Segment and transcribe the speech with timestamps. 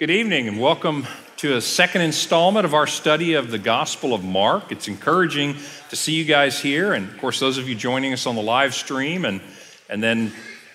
[0.00, 4.24] Good evening and welcome to a second installment of our study of the Gospel of
[4.24, 4.72] Mark.
[4.72, 5.56] It's encouraging
[5.90, 8.40] to see you guys here, and of course, those of you joining us on the
[8.40, 9.42] live stream and,
[9.90, 10.32] and then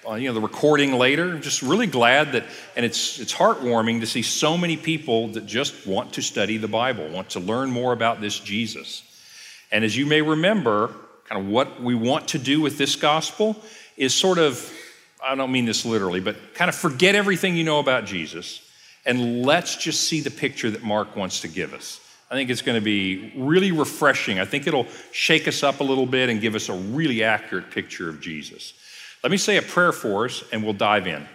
[0.07, 1.39] uh, you know the recording later.
[1.39, 2.43] Just really glad that,
[2.75, 6.67] and it's it's heartwarming to see so many people that just want to study the
[6.67, 9.01] Bible, want to learn more about this Jesus.
[9.71, 10.93] And as you may remember,
[11.27, 13.55] kind of what we want to do with this gospel
[13.97, 14.71] is sort of,
[15.19, 18.61] I don't mean this literally, but kind of forget everything you know about Jesus
[19.05, 21.99] and let's just see the picture that Mark wants to give us.
[22.29, 24.39] I think it's going to be really refreshing.
[24.39, 27.69] I think it'll shake us up a little bit and give us a really accurate
[27.69, 28.73] picture of Jesus.
[29.23, 31.27] Let me say a prayer for us and we'll dive in.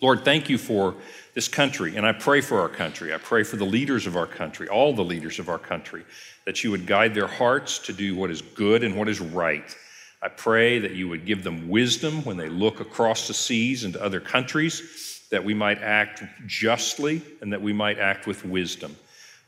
[0.00, 0.94] Lord, thank you for
[1.34, 3.14] this country, and I pray for our country.
[3.14, 6.04] I pray for the leaders of our country, all the leaders of our country,
[6.46, 9.76] that you would guide their hearts to do what is good and what is right.
[10.22, 14.02] I pray that you would give them wisdom when they look across the seas into
[14.02, 18.96] other countries that we might act justly and that we might act with wisdom.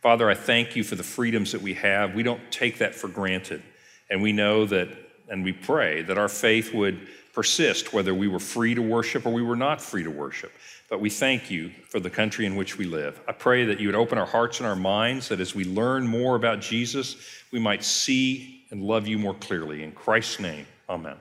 [0.01, 2.15] Father, I thank you for the freedoms that we have.
[2.15, 3.63] We don't take that for granted.
[4.11, 4.89] And we know that,
[5.29, 9.33] and we pray that our faith would persist, whether we were free to worship or
[9.33, 10.53] we were not free to worship.
[10.91, 13.21] But we thank you for the country in which we live.
[13.27, 16.07] I pray that you would open our hearts and our minds, that as we learn
[16.07, 17.17] more about Jesus,
[17.51, 19.83] we might see and love you more clearly.
[19.83, 21.17] In Christ's name, amen.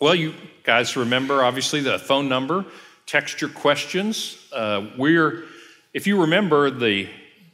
[0.00, 2.64] Well, you guys remember, obviously, the phone number.
[3.06, 4.36] Text your questions.
[4.52, 5.44] Uh, we're,
[5.92, 7.08] if you remember the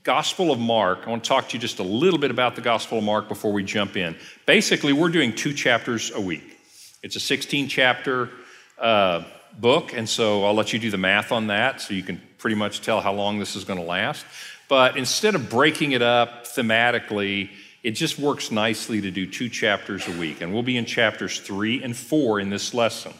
[0.04, 2.62] Gospel of Mark, I want to talk to you just a little bit about the
[2.62, 4.16] Gospel of Mark before we jump in.
[4.46, 6.56] Basically, we're doing two chapters a week.
[7.02, 8.30] It's a 16 chapter
[8.78, 9.22] uh,
[9.58, 12.56] book, and so I'll let you do the math on that so you can pretty
[12.56, 14.24] much tell how long this is going to last.
[14.66, 17.50] But instead of breaking it up thematically,
[17.82, 20.40] it just works nicely to do two chapters a week.
[20.40, 23.12] And we'll be in chapters three and four in this lesson.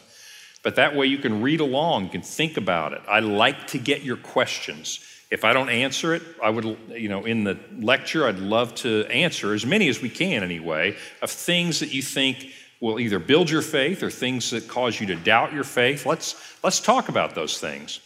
[0.63, 3.01] But that way you can read along, you can think about it.
[3.07, 4.99] I like to get your questions.
[5.31, 9.05] If I don't answer it, I would, you know, in the lecture, I'd love to
[9.05, 13.49] answer as many as we can anyway of things that you think will either build
[13.49, 16.05] your faith or things that cause you to doubt your faith.
[16.05, 18.01] Let's, let's talk about those things.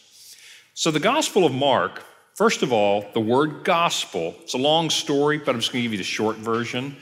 [0.74, 2.04] So, the Gospel of Mark
[2.36, 5.84] First of all, the word gospel, it's a long story, but I'm just going to
[5.84, 6.94] give you the short version.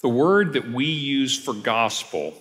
[0.00, 2.32] The word that we use for gospel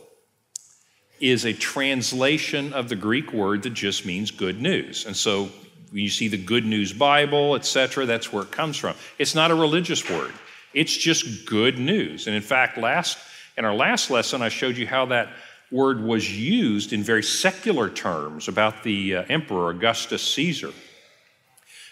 [1.20, 5.06] is a translation of the Greek word that just means good news.
[5.06, 5.50] And so
[5.92, 8.96] when you see the Good News Bible, etc., that's where it comes from.
[9.18, 10.31] It's not a religious word.
[10.74, 12.28] It's just good news.
[12.28, 13.18] And in fact, last
[13.58, 15.34] in our last lesson, I showed you how that
[15.70, 20.72] word was used in very secular terms about the uh, emperor Augustus Caesar.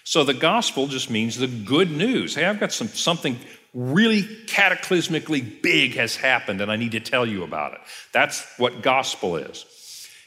[0.07, 2.34] So the gospel just means the good news.
[2.34, 3.38] Hey, I've got some, something
[3.73, 7.79] really cataclysmically big has happened and I need to tell you about it.
[8.13, 9.66] That's what gospel is.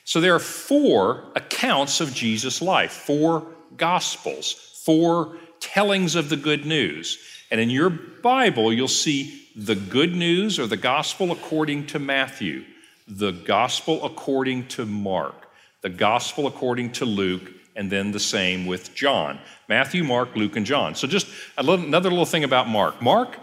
[0.04, 3.46] So there are four accounts of Jesus' life, four
[3.78, 4.52] gospels,
[4.84, 7.16] four tellings of the good news.
[7.50, 12.66] And in your Bible, you'll see the good news or the gospel according to Matthew,
[13.08, 15.48] the gospel according to Mark,
[15.80, 20.66] the gospel according to Luke, and then the same with John Matthew, Mark, Luke, and
[20.66, 20.94] John.
[20.94, 21.26] So, just
[21.56, 23.00] another little thing about Mark.
[23.00, 23.38] Mark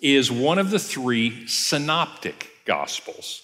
[0.00, 3.42] is one of the three synoptic gospels.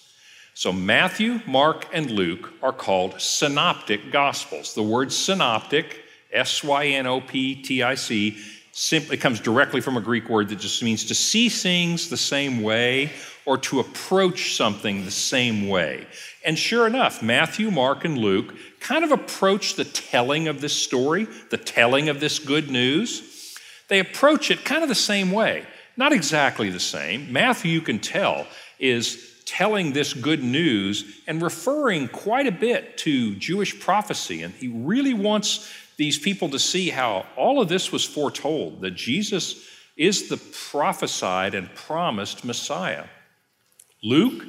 [0.53, 4.75] So, Matthew, Mark, and Luke are called synoptic gospels.
[4.75, 8.37] The word synoptic, S Y N O P T I C,
[8.71, 12.61] simply comes directly from a Greek word that just means to see things the same
[12.61, 13.09] way
[13.45, 16.05] or to approach something the same way.
[16.45, 21.27] And sure enough, Matthew, Mark, and Luke kind of approach the telling of this story,
[21.49, 23.55] the telling of this good news.
[23.87, 25.65] They approach it kind of the same way.
[25.97, 27.33] Not exactly the same.
[27.33, 28.47] Matthew, you can tell,
[28.79, 34.43] is telling this good news and referring quite a bit to Jewish prophecy.
[34.43, 38.91] And he really wants these people to see how all of this was foretold, that
[38.91, 39.65] Jesus
[39.97, 43.05] is the prophesied and promised Messiah.
[44.01, 44.45] Luke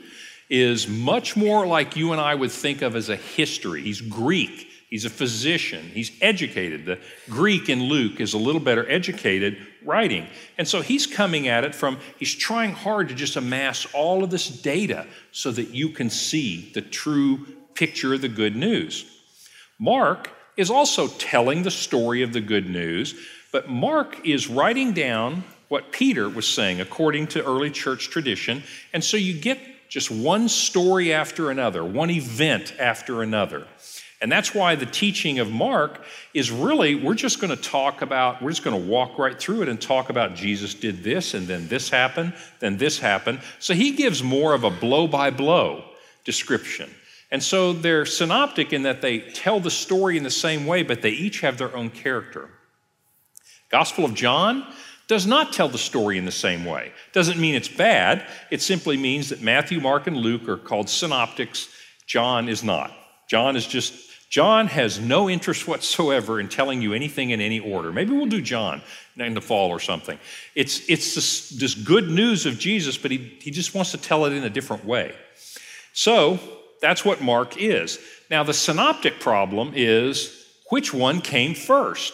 [0.50, 3.82] is much more like you and I would think of as a history.
[3.82, 6.84] He's Greek, he's a physician, he's educated.
[6.84, 6.98] The
[7.28, 10.26] Greek in Luke is a little better educated writing.
[10.58, 14.30] And so he's coming at it from, he's trying hard to just amass all of
[14.30, 19.06] this data so that you can see the true picture of the good news.
[19.78, 23.14] Mark is also telling the story of the good news,
[23.52, 28.62] but Mark is writing down what Peter was saying according to early church tradition.
[28.92, 29.58] And so you get
[29.90, 33.66] just one story after another, one event after another.
[34.22, 38.40] And that's why the teaching of Mark is really, we're just going to talk about,
[38.40, 41.48] we're just going to walk right through it and talk about Jesus did this, and
[41.48, 43.40] then this happened, then this happened.
[43.58, 45.84] So he gives more of a blow by blow
[46.24, 46.88] description.
[47.32, 51.02] And so they're synoptic in that they tell the story in the same way, but
[51.02, 52.48] they each have their own character.
[53.70, 54.66] Gospel of John
[55.10, 56.92] does not tell the story in the same way.
[57.12, 58.24] Doesn't mean it's bad.
[58.48, 61.68] It simply means that Matthew, Mark, and Luke are called synoptics.
[62.06, 62.92] John is not.
[63.28, 63.92] John is just
[64.30, 67.90] John has no interest whatsoever in telling you anything in any order.
[67.90, 68.82] Maybe we'll do John
[69.16, 70.16] in the fall or something.
[70.54, 74.26] It's, it's this, this good news of Jesus, but he, he just wants to tell
[74.26, 75.12] it in a different way.
[75.92, 76.38] So
[76.80, 77.98] that's what Mark is.
[78.30, 82.12] Now, the synoptic problem is which one came first?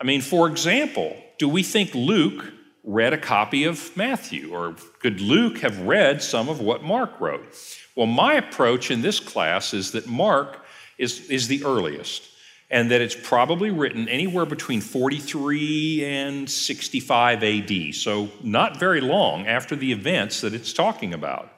[0.00, 2.52] I mean, for example, do we think Luke
[2.84, 7.56] read a copy of Matthew, or could Luke have read some of what Mark wrote?
[7.96, 10.62] Well, my approach in this class is that Mark
[10.98, 12.28] is, is the earliest,
[12.70, 19.46] and that it's probably written anywhere between 43 and 65 AD, so not very long
[19.46, 21.50] after the events that it's talking about.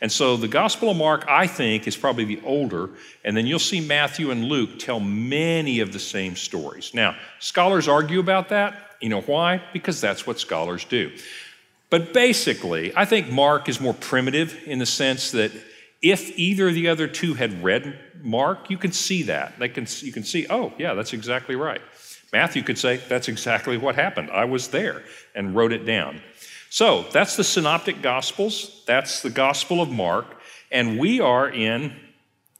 [0.00, 2.90] And so the Gospel of Mark, I think, is probably the older,
[3.24, 6.94] and then you'll see Matthew and Luke tell many of the same stories.
[6.94, 8.87] Now, scholars argue about that.
[9.00, 9.62] You know why?
[9.72, 11.12] Because that's what scholars do.
[11.90, 15.52] But basically, I think Mark is more primitive in the sense that
[16.02, 19.58] if either of the other two had read Mark, you can see that.
[19.58, 21.80] They can, you can see, oh, yeah, that's exactly right.
[22.32, 24.30] Matthew could say, that's exactly what happened.
[24.30, 25.02] I was there
[25.34, 26.20] and wrote it down.
[26.70, 28.82] So that's the Synoptic Gospels.
[28.86, 30.26] That's the Gospel of Mark.
[30.70, 31.96] And we are in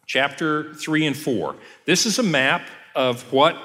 [0.07, 1.55] chapter 3 and 4.
[1.85, 2.63] This is a map
[2.95, 3.57] of what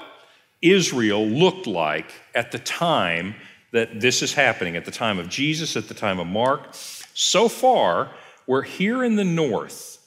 [0.63, 3.35] Israel looked like at the time
[3.71, 6.69] that this is happening, at the time of Jesus, at the time of Mark.
[7.13, 8.11] So far,
[8.47, 9.97] we're here in the north.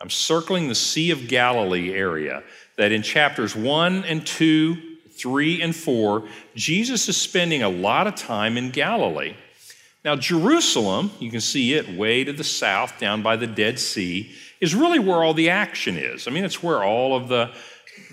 [0.00, 2.42] I'm circling the Sea of Galilee area
[2.76, 4.76] that in chapters 1 and 2,
[5.10, 6.24] 3 and 4,
[6.54, 9.34] Jesus is spending a lot of time in Galilee.
[10.04, 14.32] Now, Jerusalem, you can see it way to the south down by the Dead Sea,
[14.60, 16.26] is really where all the action is.
[16.26, 17.52] I mean, it's where all of the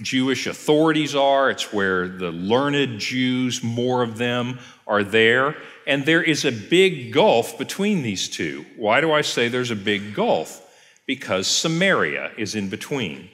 [0.01, 5.55] Jewish authorities are, it's where the learned Jews, more of them, are there.
[5.85, 8.65] And there is a big gulf between these two.
[8.75, 10.63] Why do I say there's a big gulf?
[11.05, 13.29] Because Samaria is in between.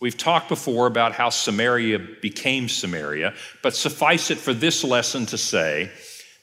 [0.00, 5.38] We've talked before about how Samaria became Samaria, but suffice it for this lesson to
[5.38, 5.90] say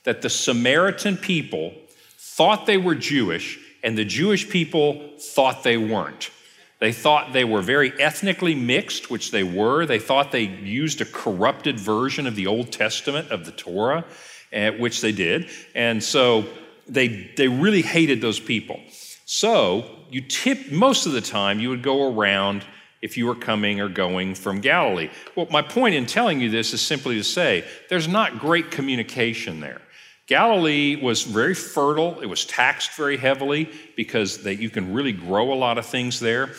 [0.04, 1.74] that the Samaritan people
[2.18, 6.32] thought they were Jewish and the Jewish people thought they weren't.
[6.80, 9.86] They thought they were very ethnically mixed, which they were.
[9.86, 14.06] They thought they used a corrupted version of the Old Testament, of the Torah,
[14.52, 15.50] eh, which they did.
[15.74, 16.46] And so
[16.88, 18.82] they, they really hated those people.
[19.26, 22.66] So you tip, most of the time, you would go around
[23.02, 25.10] if you were coming or going from Galilee.
[25.36, 29.60] Well, my point in telling you this is simply to say there's not great communication
[29.60, 29.82] there.
[30.28, 32.20] Galilee was very fertile.
[32.22, 36.20] It was taxed very heavily because they, you can really grow a lot of things
[36.20, 36.50] there.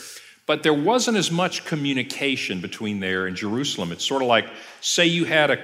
[0.46, 3.90] But there wasn't as much communication between there and Jerusalem.
[3.90, 4.48] It's sort of like,
[4.80, 5.58] say, you had a,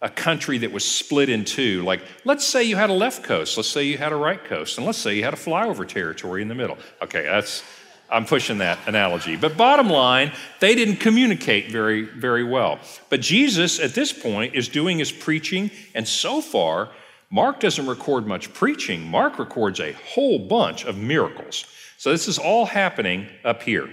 [0.00, 1.82] a country that was split in two.
[1.82, 4.78] Like, let's say you had a left coast, let's say you had a right coast,
[4.78, 6.78] and let's say you had a flyover territory in the middle.
[7.02, 7.62] Okay, that's,
[8.10, 9.36] I'm pushing that analogy.
[9.36, 12.78] But bottom line, they didn't communicate very, very well.
[13.10, 16.88] But Jesus, at this point, is doing his preaching, and so far,
[17.30, 21.66] Mark doesn't record much preaching, Mark records a whole bunch of miracles.
[21.98, 23.88] So this is all happening up here.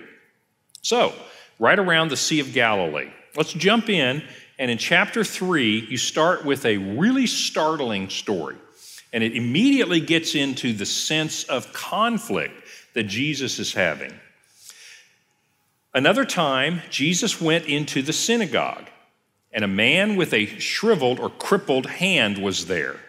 [0.81, 1.13] So,
[1.59, 3.11] right around the Sea of Galilee.
[3.35, 4.23] Let's jump in,
[4.59, 8.57] and in chapter 3, you start with a really startling story.
[9.11, 12.53] And it immediately gets into the sense of conflict
[12.93, 14.13] that Jesus is having.
[15.93, 18.89] Another time, Jesus went into the synagogue,
[19.51, 22.99] and a man with a shriveled or crippled hand was there.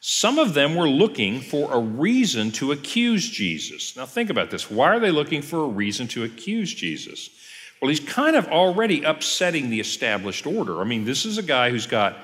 [0.00, 3.96] Some of them were looking for a reason to accuse Jesus.
[3.96, 4.70] Now, think about this.
[4.70, 7.30] Why are they looking for a reason to accuse Jesus?
[7.80, 10.80] Well, he's kind of already upsetting the established order.
[10.80, 12.16] I mean, this is a guy who's got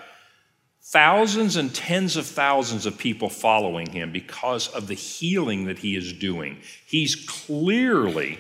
[0.83, 5.97] thousands and tens of thousands of people following him because of the healing that he
[5.97, 6.59] is doing.
[6.87, 8.39] He's clearly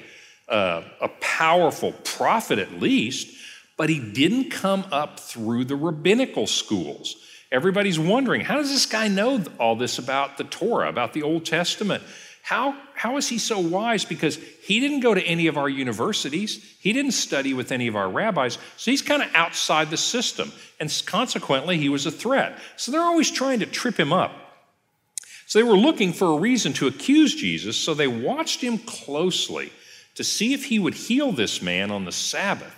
[0.48, 3.34] uh, a powerful prophet, at least,
[3.76, 7.16] but he didn't come up through the rabbinical schools.
[7.54, 11.46] Everybody's wondering how does this guy know all this about the Torah, about the Old
[11.46, 12.02] Testament?
[12.42, 14.04] How, how is he so wise?
[14.04, 17.94] Because he didn't go to any of our universities, he didn't study with any of
[17.94, 20.50] our rabbis, so he's kind of outside the system.
[20.80, 22.58] And consequently, he was a threat.
[22.76, 24.32] So they're always trying to trip him up.
[25.46, 29.72] So they were looking for a reason to accuse Jesus, so they watched him closely
[30.16, 32.74] to see if he would heal this man on the Sabbath.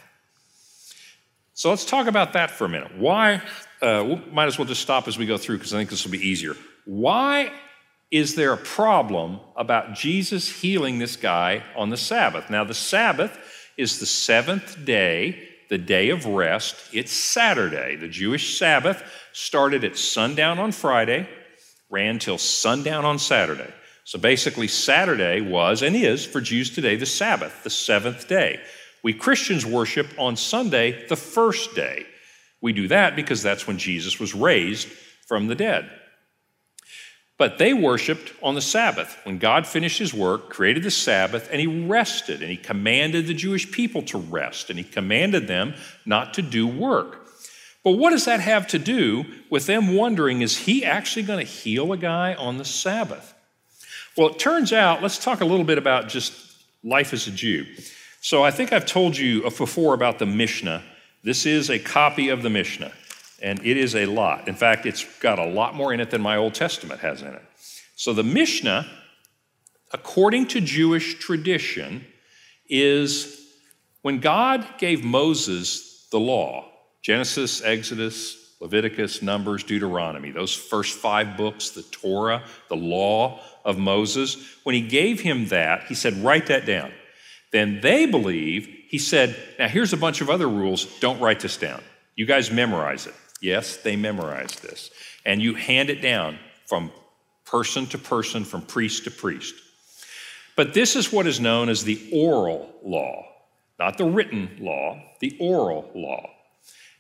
[1.55, 2.99] So let's talk about that for a minute.
[2.99, 3.41] Why
[3.83, 6.05] uh, we might as well just stop as we go through because I think this
[6.05, 6.55] will be easier.
[6.85, 7.53] Why
[8.11, 12.51] is there a problem about Jesus healing this guy on the Sabbath?
[12.51, 13.37] Now, the Sabbath
[13.77, 16.77] is the seventh day, the day of rest.
[16.93, 17.97] It's Saturday.
[17.97, 19.03] The Jewish Sabbath
[19.33, 21.29] started at sundown on Friday,
[21.91, 23.73] ran till sundown on Saturday.
[24.05, 28.61] So basically, Saturday was and is for Jews today the Sabbath, the seventh day.
[29.03, 32.07] We Christians worship on Sunday, the first day.
[32.67, 34.89] We do that because that's when Jesus was raised
[35.29, 35.89] from the dead.
[37.39, 41.61] But they worshiped on the Sabbath when God finished his work, created the Sabbath, and
[41.61, 46.35] he rested, and he commanded the Jewish people to rest, and he commanded them not
[46.35, 47.29] to do work.
[47.85, 51.53] But what does that have to do with them wondering is he actually going to
[51.53, 53.33] heal a guy on the Sabbath?
[54.17, 56.35] Well, it turns out, let's talk a little bit about just
[56.83, 57.65] life as a Jew.
[58.23, 60.83] So I think I've told you before about the Mishnah.
[61.27, 62.93] This is a copy of the Mishnah,
[63.43, 64.47] and it is a lot.
[64.47, 67.27] In fact, it's got a lot more in it than my Old Testament has in
[67.27, 67.43] it.
[67.97, 68.87] So the Mishnah,
[69.93, 72.07] according to Jewish tradition,
[72.69, 73.45] is
[74.03, 76.71] when God gave Moses the law
[77.03, 84.37] Genesis, Exodus, Leviticus, Numbers, Deuteronomy, those first five books, the Torah, the law of Moses,
[84.63, 86.93] when he gave him that, he said, Write that down.
[87.51, 91.59] Then they believe, he said, Now here's a bunch of other rules, don't write this
[91.59, 91.83] down.
[92.15, 93.13] You guys memorize it.
[93.43, 94.91] Yes, they memorized this.
[95.27, 96.91] And you hand it down from
[97.45, 99.55] person to person, from priest to priest.
[100.57, 103.27] But this is what is known as the oral law,
[103.79, 106.31] not the written law, the oral law.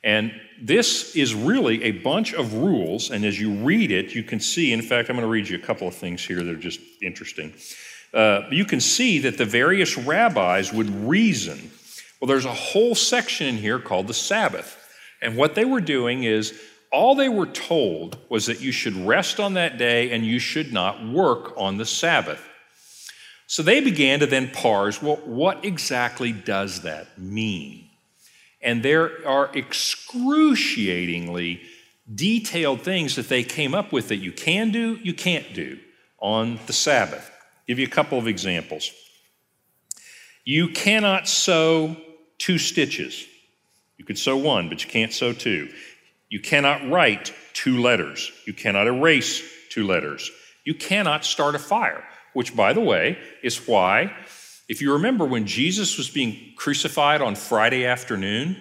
[0.04, 4.38] And this is really a bunch of rules, and as you read it, you can
[4.38, 6.56] see, in fact, I'm going to read you a couple of things here that are
[6.56, 7.54] just interesting.
[8.12, 11.70] Uh, you can see that the various rabbis would reason.
[12.26, 14.76] Well, there's a whole section in here called the Sabbath.
[15.22, 19.38] And what they were doing is all they were told was that you should rest
[19.38, 22.42] on that day and you should not work on the Sabbath.
[23.46, 27.90] So they began to then parse well, what exactly does that mean?
[28.60, 31.60] And there are excruciatingly
[32.12, 35.78] detailed things that they came up with that you can do, you can't do
[36.18, 37.30] on the Sabbath.
[37.30, 38.90] I'll give you a couple of examples.
[40.44, 41.96] You cannot sew
[42.38, 43.26] two stitches.
[43.98, 45.68] You could sew one, but you can't sew two.
[46.28, 48.32] You cannot write two letters.
[48.46, 50.30] You cannot erase two letters.
[50.64, 54.12] You cannot start a fire, which, by the way, is why
[54.68, 58.56] if you remember when Jesus was being crucified on Friday afternoon,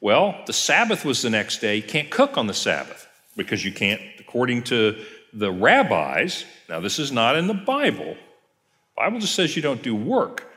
[0.00, 1.76] well, the Sabbath was the next day.
[1.76, 6.98] You can't cook on the Sabbath because you can't, according to the rabbis, now this
[6.98, 8.14] is not in the Bible.
[8.14, 10.51] The Bible just says you don't do work.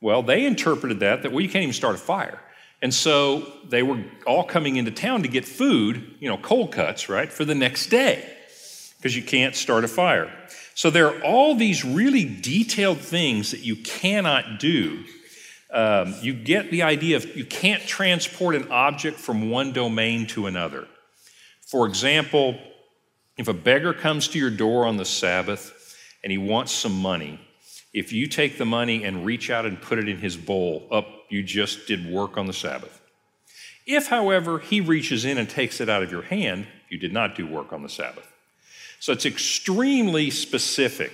[0.00, 2.40] Well, they interpreted that that well, you can't even start a fire.
[2.82, 7.08] And so they were all coming into town to get food, you know, cold cuts,
[7.08, 8.32] right, for the next day
[8.98, 10.30] because you can't start a fire.
[10.74, 15.04] So there are all these really detailed things that you cannot do.
[15.72, 20.46] Um, you get the idea of you can't transport an object from one domain to
[20.46, 20.86] another.
[21.66, 22.58] For example,
[23.36, 27.40] if a beggar comes to your door on the Sabbath and he wants some money,
[27.96, 31.06] if you take the money and reach out and put it in his bowl, up,
[31.30, 33.00] you just did work on the Sabbath.
[33.86, 37.34] If, however, he reaches in and takes it out of your hand, you did not
[37.36, 38.30] do work on the Sabbath.
[39.00, 41.10] So it's extremely specific.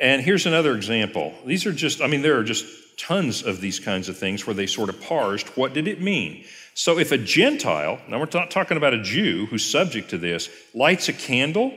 [0.00, 1.34] And here's another example.
[1.46, 2.66] These are just, I mean, there are just
[2.98, 6.44] tons of these kinds of things where they sort of parsed what did it mean?
[6.74, 10.48] So if a Gentile, now we're not talking about a Jew who's subject to this,
[10.74, 11.72] lights a candle,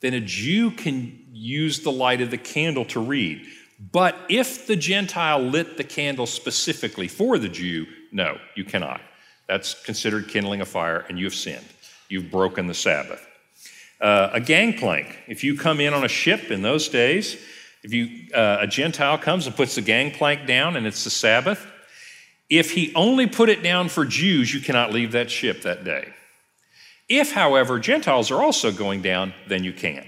[0.00, 3.46] then a Jew can use the light of the candle to read.
[3.92, 9.00] But if the Gentile lit the candle specifically for the Jew, no, you cannot.
[9.48, 11.66] That's considered kindling a fire, and you have sinned.
[12.08, 13.24] You've broken the Sabbath.
[14.00, 15.18] Uh, a gangplank.
[15.26, 17.36] If you come in on a ship in those days,
[17.82, 21.64] if you, uh, a Gentile comes and puts the gangplank down and it's the Sabbath,
[22.50, 26.12] if he only put it down for Jews, you cannot leave that ship that day.
[27.08, 30.06] If, however, Gentiles are also going down, then you can.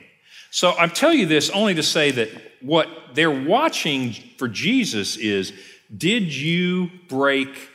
[0.51, 2.29] So I'm telling you this only to say that
[2.61, 5.53] what they're watching for Jesus is
[5.95, 7.69] did you break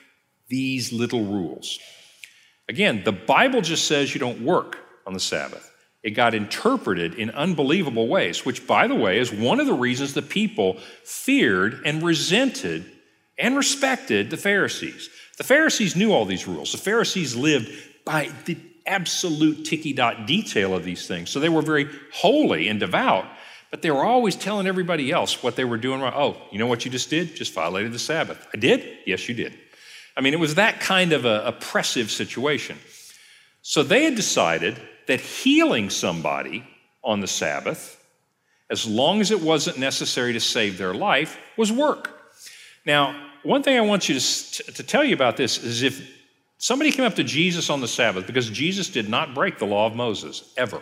[0.49, 1.79] these little rules?
[2.67, 7.31] Again, the Bible just says you don't work on the Sabbath it got interpreted in
[7.31, 12.03] unbelievable ways, which, by the way, is one of the reasons the people feared and
[12.03, 12.85] resented
[13.39, 15.09] and respected the Pharisees.
[15.37, 16.73] The Pharisees knew all these rules.
[16.73, 17.71] The Pharisees lived
[18.05, 21.29] by the absolute ticky dot detail of these things.
[21.29, 23.25] So they were very holy and devout,
[23.71, 26.13] but they were always telling everybody else what they were doing wrong.
[26.15, 27.35] Oh, you know what you just did?
[27.35, 28.45] Just violated the Sabbath.
[28.53, 28.99] I did?
[29.05, 29.53] Yes, you did.
[30.15, 32.77] I mean, it was that kind of a oppressive situation.
[33.61, 36.63] So they had decided that healing somebody
[37.03, 37.99] on the Sabbath
[38.69, 42.09] as long as it wasn't necessary to save their life, was work.
[42.85, 46.09] Now, one thing I want you to, to tell you about this is if
[46.63, 49.85] somebody came up to Jesus on the Sabbath, because Jesus did not break the law
[49.85, 50.81] of Moses, ever.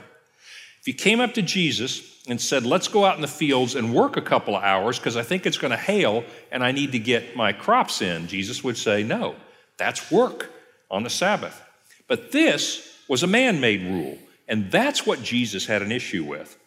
[0.79, 3.93] If you came up to Jesus and said, Let's go out in the fields and
[3.93, 6.91] work a couple of hours because I think it's going to hail and I need
[6.91, 9.35] to get my crops in, Jesus would say, No,
[9.77, 10.51] that's work
[10.91, 11.59] on the Sabbath.
[12.07, 16.57] But this was a man made rule, and that's what Jesus had an issue with.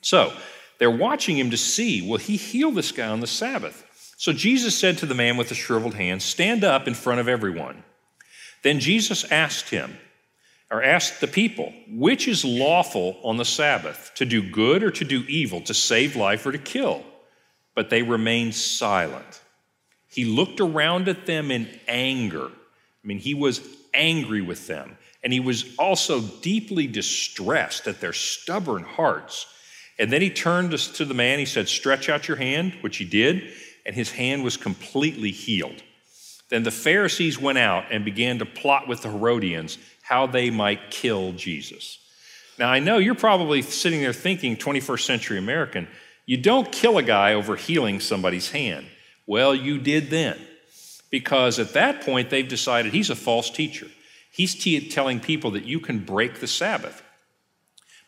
[0.00, 0.32] So
[0.78, 3.86] they're watching him to see will he heal this guy on the Sabbath?
[4.16, 7.28] So Jesus said to the man with the shriveled hand, Stand up in front of
[7.28, 7.84] everyone.
[8.62, 9.96] Then Jesus asked him,
[10.72, 15.04] or asked the people, Which is lawful on the Sabbath, to do good or to
[15.04, 17.04] do evil, to save life or to kill?
[17.74, 19.42] But they remained silent.
[20.08, 22.46] He looked around at them in anger.
[22.46, 23.60] I mean, he was
[23.92, 24.96] angry with them.
[25.22, 29.46] And he was also deeply distressed at their stubborn hearts.
[29.98, 31.38] And then he turned to the man.
[31.38, 33.52] He said, Stretch out your hand, which he did,
[33.86, 35.82] and his hand was completely healed.
[36.52, 40.90] Then the Pharisees went out and began to plot with the Herodians how they might
[40.90, 41.98] kill Jesus.
[42.58, 45.88] Now, I know you're probably sitting there thinking, 21st century American,
[46.26, 48.84] you don't kill a guy over healing somebody's hand.
[49.26, 50.38] Well, you did then,
[51.10, 53.86] because at that point they've decided he's a false teacher.
[54.30, 57.02] He's t- telling people that you can break the Sabbath.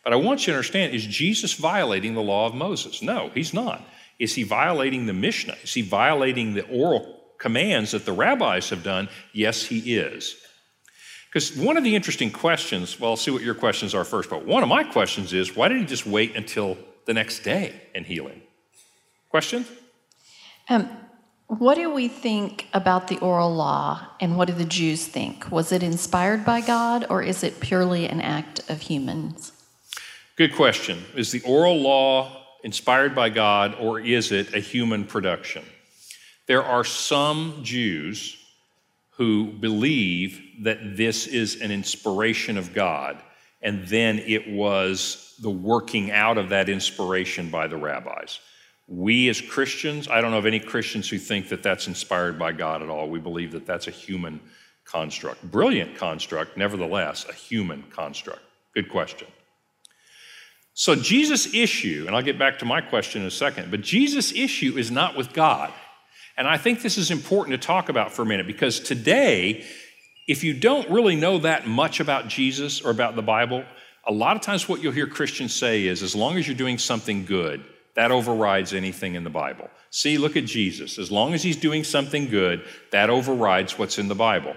[0.03, 3.01] But I want you to understand is Jesus violating the law of Moses?
[3.01, 3.81] No, he's not.
[4.19, 5.57] Is he violating the Mishnah?
[5.63, 9.07] Is he violating the oral commands that the rabbis have done?
[9.31, 10.35] Yes, he is.
[11.29, 14.47] Because one of the interesting questions, well, I'll see what your questions are first, but
[14.47, 16.75] one of my questions is why did he just wait until
[17.05, 18.41] the next day and heal him?
[19.29, 19.69] Questions?
[20.69, 20.89] Um,
[21.45, 25.51] what do we think about the oral law and what do the Jews think?
[25.51, 29.51] Was it inspired by God or is it purely an act of humans?
[30.35, 31.05] Good question.
[31.15, 35.63] Is the oral law inspired by God or is it a human production?
[36.47, 38.37] There are some Jews
[39.11, 43.21] who believe that this is an inspiration of God
[43.65, 48.39] and then it was the working out of that inspiration by the rabbis.
[48.87, 52.51] We as Christians, I don't know of any Christians who think that that's inspired by
[52.51, 53.09] God at all.
[53.09, 54.39] We believe that that's a human
[54.83, 55.41] construct.
[55.49, 58.41] Brilliant construct, nevertheless, a human construct.
[58.75, 59.27] Good question.
[60.75, 64.31] So, Jesus' issue, and I'll get back to my question in a second, but Jesus'
[64.31, 65.73] issue is not with God.
[66.37, 69.65] And I think this is important to talk about for a minute because today,
[70.27, 73.63] if you don't really know that much about Jesus or about the Bible,
[74.05, 76.77] a lot of times what you'll hear Christians say is as long as you're doing
[76.77, 77.63] something good,
[77.95, 79.69] that overrides anything in the Bible.
[79.89, 80.99] See, look at Jesus.
[80.99, 84.55] As long as he's doing something good, that overrides what's in the Bible.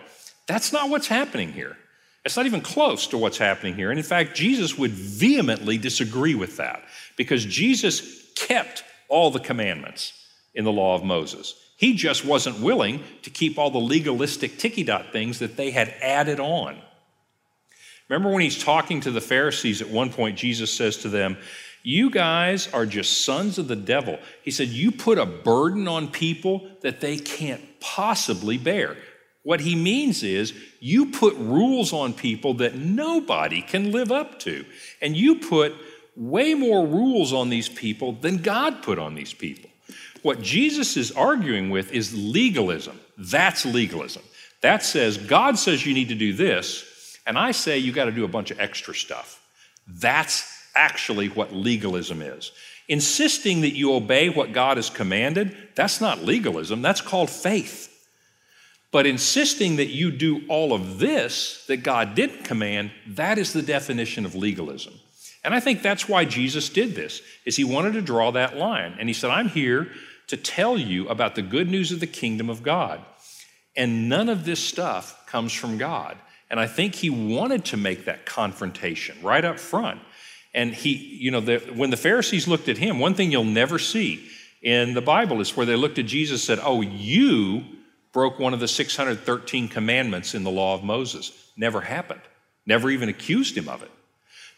[0.48, 1.76] That's not what's happening here.
[2.24, 3.90] It's not even close to what's happening here.
[3.90, 6.82] And in fact, Jesus would vehemently disagree with that
[7.16, 10.12] because Jesus kept all the commandments
[10.54, 11.54] in the law of Moses.
[11.78, 15.94] He just wasn't willing to keep all the legalistic ticky dot things that they had
[16.02, 16.76] added on.
[18.10, 21.38] Remember when he's talking to the Pharisees at one point, Jesus says to them,
[21.82, 24.18] you guys are just sons of the devil.
[24.42, 28.96] He said, You put a burden on people that they can't possibly bear.
[29.42, 34.64] What he means is, you put rules on people that nobody can live up to.
[35.00, 35.74] And you put
[36.16, 39.67] way more rules on these people than God put on these people.
[40.22, 42.98] What Jesus is arguing with is legalism.
[43.16, 44.22] That's legalism.
[44.60, 48.12] That says, God says you need to do this, and I say you got to
[48.12, 49.40] do a bunch of extra stuff.
[49.86, 52.52] That's actually what legalism is.
[52.88, 57.94] Insisting that you obey what God has commanded, that's not legalism, that's called faith.
[58.90, 63.62] But insisting that you do all of this that God didn't command, that is the
[63.62, 64.94] definition of legalism.
[65.44, 68.96] And I think that's why Jesus did this, is he wanted to draw that line.
[68.98, 69.88] And he said, I'm here
[70.28, 73.00] to tell you about the good news of the kingdom of God.
[73.76, 76.16] And none of this stuff comes from God.
[76.50, 80.00] And I think he wanted to make that confrontation right up front.
[80.54, 83.78] And he, you know, the, when the Pharisees looked at him, one thing you'll never
[83.78, 84.28] see
[84.62, 87.64] in the Bible is where they looked at Jesus and said, Oh, you
[88.12, 91.52] broke one of the 613 commandments in the law of Moses.
[91.56, 92.22] Never happened.
[92.66, 93.90] Never even accused him of it.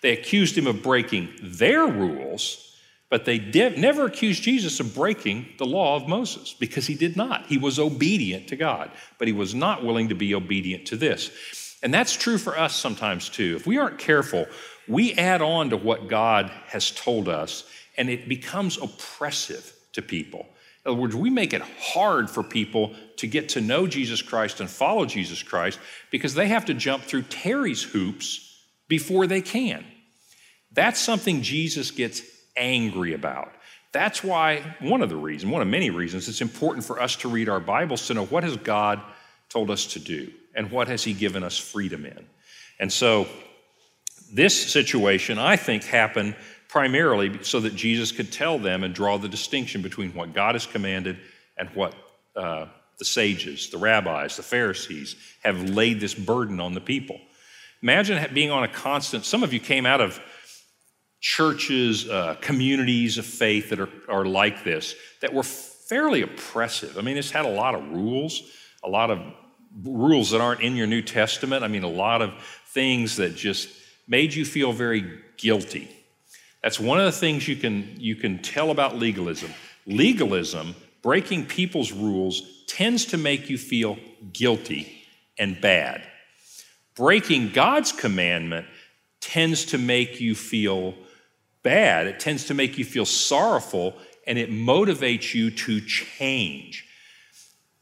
[0.02, 2.69] They accused him of breaking their rules,
[3.10, 3.38] but they
[3.76, 7.46] never accused Jesus of breaking the law of Moses because he did not.
[7.46, 11.30] He was obedient to God, but he was not willing to be obedient to this.
[11.82, 13.56] And that's true for us sometimes too.
[13.56, 14.46] If we aren't careful,
[14.86, 17.64] we add on to what God has told us,
[17.96, 20.46] and it becomes oppressive to people.
[20.84, 24.60] In other words, we make it hard for people to get to know Jesus Christ
[24.60, 29.84] and follow Jesus Christ because they have to jump through Terry's hoops before they can.
[30.72, 32.22] That's something Jesus gets
[32.56, 33.52] angry about.
[33.92, 37.28] That's why, one of the reasons, one of many reasons, it's important for us to
[37.28, 39.00] read our Bibles to know what has God
[39.48, 42.26] told us to do and what has He given us freedom in.
[42.78, 43.26] And so,
[44.32, 46.36] this situation, I think, happened
[46.68, 50.66] primarily so that Jesus could tell them and draw the distinction between what God has
[50.66, 51.18] commanded
[51.58, 51.94] and what
[52.36, 52.66] uh,
[53.00, 57.20] the sages, the rabbis, the Pharisees have laid this burden on the people.
[57.82, 60.20] Imagine being on a constant, some of you came out of
[61.20, 66.96] churches, uh, communities of faith that are, are like this, that were fairly oppressive.
[66.98, 68.42] I mean, it's had a lot of rules,
[68.82, 69.20] a lot of
[69.84, 71.62] rules that aren't in your New Testament.
[71.62, 72.32] I mean, a lot of
[72.68, 73.68] things that just
[74.08, 75.88] made you feel very guilty.
[76.62, 79.52] That's one of the things you can, you can tell about legalism.
[79.86, 83.98] Legalism, breaking people's rules, tends to make you feel
[84.32, 85.04] guilty
[85.38, 86.02] and bad.
[86.94, 88.66] Breaking God's commandment
[89.20, 90.94] tends to make you feel
[91.62, 92.06] bad.
[92.06, 93.94] It tends to make you feel sorrowful
[94.26, 96.86] and it motivates you to change.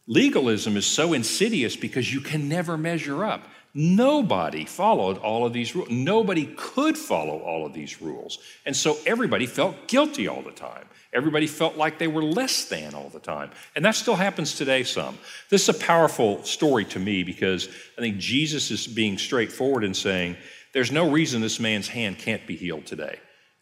[0.07, 3.47] Legalism is so insidious because you can never measure up.
[3.75, 5.91] Nobody followed all of these rules.
[5.91, 8.39] Nobody could follow all of these rules.
[8.65, 10.87] And so everybody felt guilty all the time.
[11.13, 13.51] Everybody felt like they were less than all the time.
[13.77, 15.19] And that still happens today some.
[15.51, 19.95] This is a powerful story to me because I think Jesus is being straightforward in
[19.95, 20.37] saying,
[20.73, 23.19] there's no reason this man's hand can't be healed today.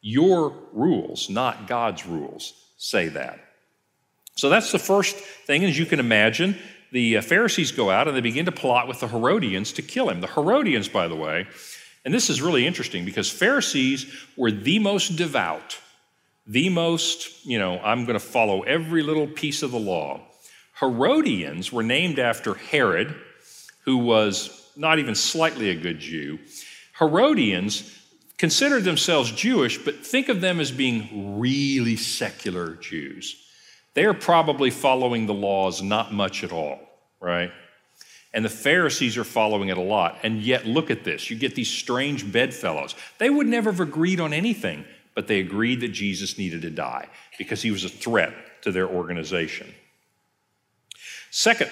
[0.09, 3.41] Your rules, not God's rules, say that.
[4.37, 6.57] So that's the first thing, as you can imagine
[6.93, 10.09] the uh, Pharisees go out and they begin to plot with the Herodians to kill
[10.09, 10.21] him.
[10.21, 11.49] The Herodians, by the way,
[12.05, 15.77] and this is really interesting because Pharisees were the most devout,
[16.47, 20.21] the most, you know, I'm going to follow every little piece of the law.
[20.79, 23.13] Herodians were named after Herod,
[23.85, 26.39] who was not even slightly a good Jew.
[26.97, 27.96] Herodians
[28.39, 33.43] considered themselves Jewish, but think of them as being really secular Jews.
[33.95, 36.87] They are probably following the laws not much at all
[37.21, 37.51] right?
[38.33, 40.19] And the Pharisees are following it a lot.
[40.23, 41.31] And yet, look at this.
[41.31, 42.95] You get these strange bedfellows.
[43.19, 47.09] They would never have agreed on anything, but they agreed that Jesus needed to die
[47.39, 49.73] because he was a threat to their organization.
[51.31, 51.71] Second,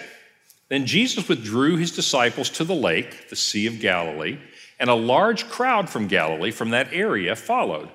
[0.68, 4.38] then Jesus withdrew his disciples to the lake, the Sea of Galilee,
[4.78, 7.88] and a large crowd from Galilee, from that area, followed.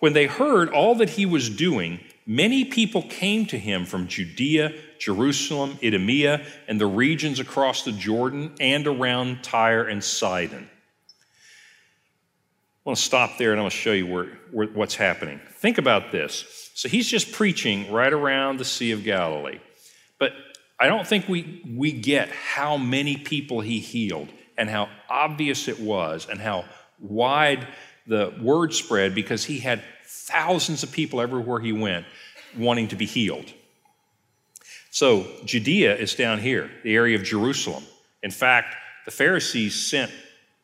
[0.00, 4.74] When they heard all that he was doing, many people came to him from Judea
[4.98, 10.68] Jerusalem, Idumea, and the regions across the Jordan and around Tyre and Sidon.
[12.84, 15.40] I want to stop there and I'm going to show you where, where, what's happening.
[15.50, 16.70] Think about this.
[16.74, 19.60] So he's just preaching right around the Sea of Galilee.
[20.18, 20.32] But
[20.80, 25.80] I don't think we, we get how many people he healed and how obvious it
[25.80, 26.64] was and how
[27.00, 27.66] wide
[28.06, 32.04] the word spread because he had thousands of people everywhere he went
[32.56, 33.52] wanting to be healed.
[34.90, 37.84] So Judea is down here, the area of Jerusalem.
[38.22, 40.10] In fact, the Pharisees sent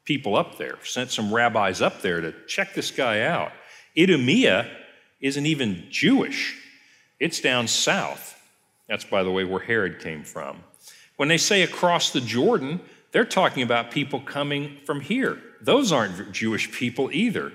[0.05, 3.53] people up there, sent some rabbis up there to check this guy out.
[3.97, 4.69] Idumea
[5.21, 6.61] isn't even Jewish,
[7.21, 8.33] it's down south.
[8.89, 10.59] That's, by the way, where Herod came from.
[11.17, 12.81] When they say across the Jordan,
[13.15, 15.39] they're talking about people coming from here.
[15.63, 17.53] Those aren't Jewish people either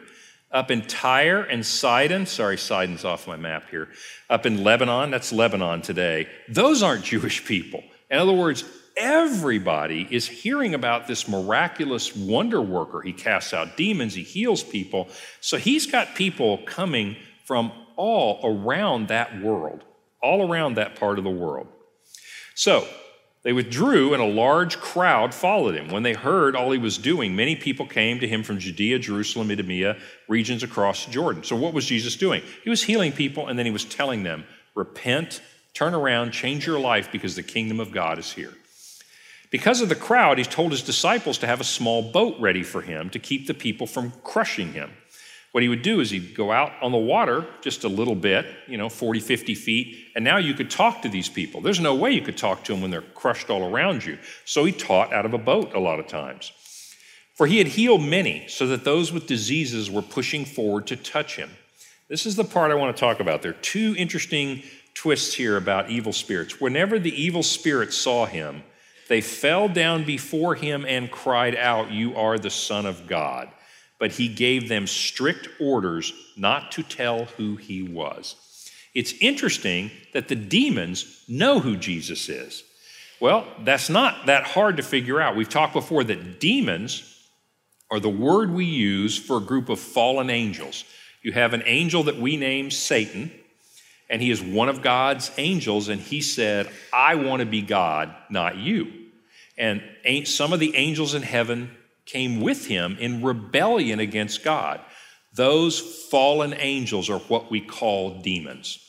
[0.52, 2.26] up in Tyre and Sidon.
[2.26, 3.90] Sorry, Sidon's off my map here.
[4.30, 6.30] Up in Lebanon, that's Lebanon today.
[6.48, 7.84] Those aren't Jewish people.
[8.10, 8.64] In other words,
[8.96, 13.02] everybody is hearing about this miraculous wonder worker.
[13.02, 15.10] He casts out demons, he heals people.
[15.42, 19.84] So he's got people coming from all around that world,
[20.24, 21.68] all around that part of the world.
[22.56, 22.88] So
[23.44, 25.90] they withdrew, and a large crowd followed him.
[25.90, 29.50] When they heard all he was doing, many people came to him from Judea, Jerusalem,
[29.50, 29.98] Idumea,
[30.28, 31.44] regions across Jordan.
[31.44, 32.44] So, what was Jesus doing?
[32.64, 34.44] He was healing people, and then he was telling them,
[34.76, 35.42] Repent,
[35.74, 38.54] turn around, change your life, because the kingdom of God is here.
[39.52, 42.82] Because of the crowd, he told his disciples to have a small boat ready for
[42.82, 44.92] him to keep the people from crushing him.
[45.52, 48.46] What he would do is he'd go out on the water just a little bit,
[48.68, 51.60] you know, 40, 50 feet, and now you could talk to these people.
[51.60, 54.20] There's no way you could talk to them when they're crushed all around you.
[54.46, 56.52] So he taught out of a boat a lot of times.
[57.34, 61.38] For he had healed many, so that those with diseases were pushing forward to touch
[61.38, 61.50] him.
[62.10, 63.42] This is the part I want to talk about.
[63.42, 64.62] There are two interesting
[64.94, 66.60] twists here about evil spirits.
[66.60, 68.64] Whenever the evil spirits saw him,
[69.08, 73.50] they fell down before him and cried out, You are the Son of God
[74.00, 78.36] but he gave them strict orders not to tell who he was.
[78.96, 82.64] It's interesting that the demons know who Jesus is.
[83.20, 85.36] Well, that's not that hard to figure out.
[85.36, 87.04] We've talked before that demons
[87.92, 90.86] are the word we use for a group of fallen angels.
[91.22, 93.32] You have an angel that we name Satan,
[94.10, 98.16] and he is one of God's angels, and he said, I want to be God,
[98.30, 98.92] not you.
[99.58, 99.84] And
[100.26, 101.76] some of the angels in heaven
[102.10, 104.82] came with him in rebellion against God.
[105.34, 108.80] Those fallen angels are what we call demons.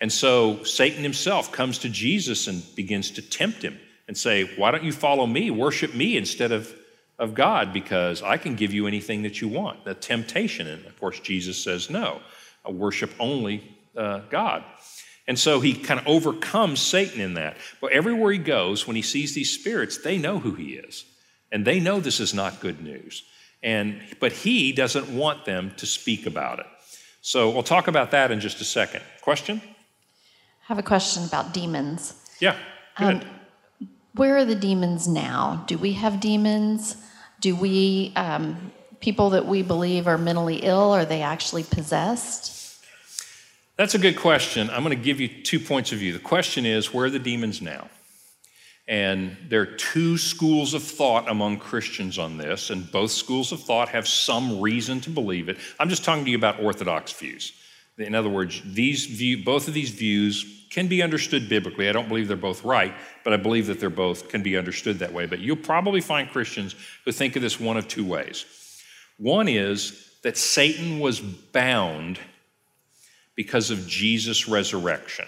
[0.00, 4.70] And so Satan himself comes to Jesus and begins to tempt him and say, Why
[4.70, 5.50] don't you follow me?
[5.50, 6.72] Worship me instead of,
[7.18, 9.84] of God, because I can give you anything that you want.
[9.84, 10.66] The temptation.
[10.68, 12.20] And of course, Jesus says, No,
[12.64, 14.64] I worship only uh, God.
[15.26, 17.56] And so he kind of overcomes Satan in that.
[17.80, 21.04] But everywhere he goes, when he sees these spirits, they know who he is.
[21.54, 23.22] And they know this is not good news.
[23.62, 26.66] And, but he doesn't want them to speak about it.
[27.22, 29.02] So we'll talk about that in just a second.
[29.22, 29.62] Question?
[29.64, 29.70] I
[30.64, 32.14] have a question about demons.
[32.40, 32.56] Yeah.
[32.96, 33.22] Um,
[34.14, 35.62] where are the demons now?
[35.68, 36.96] Do we have demons?
[37.40, 42.84] Do we, um, people that we believe are mentally ill, are they actually possessed?
[43.76, 44.70] That's a good question.
[44.70, 46.12] I'm going to give you two points of view.
[46.12, 47.88] The question is where are the demons now?
[48.86, 53.62] And there are two schools of thought among Christians on this, and both schools of
[53.62, 55.56] thought have some reason to believe it.
[55.80, 57.52] I'm just talking to you about Orthodox views.
[57.96, 61.88] In other words, these view, both of these views can be understood biblically.
[61.88, 62.92] I don't believe they're both right,
[63.22, 65.24] but I believe that they're both can be understood that way.
[65.24, 68.44] But you'll probably find Christians who think of this one of two ways.
[69.16, 72.18] One is that Satan was bound
[73.36, 75.26] because of Jesus' resurrection.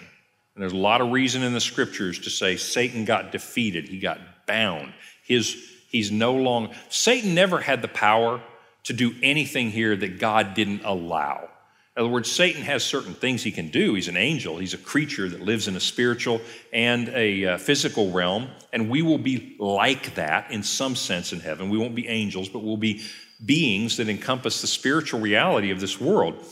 [0.57, 3.99] And there's a lot of reason in the scriptures to say Satan got defeated, he
[3.99, 4.91] got bound.
[5.23, 5.55] His,
[5.91, 8.41] he's no longer, Satan never had the power
[8.85, 11.47] to do anything here that God didn't allow.
[11.95, 13.93] In other words, Satan has certain things he can do.
[13.93, 16.41] He's an angel, he's a creature that lives in a spiritual
[16.73, 21.39] and a uh, physical realm, and we will be like that in some sense in
[21.39, 21.69] heaven.
[21.69, 23.03] We won't be angels, but we'll be
[23.45, 26.43] beings that encompass the spiritual reality of this world.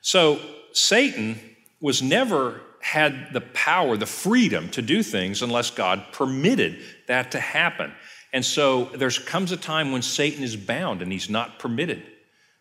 [0.00, 0.40] So,
[0.72, 1.38] Satan
[1.80, 7.40] was never had the power, the freedom to do things unless God permitted that to
[7.40, 7.92] happen.
[8.32, 12.04] And so there comes a time when Satan is bound and he's not permitted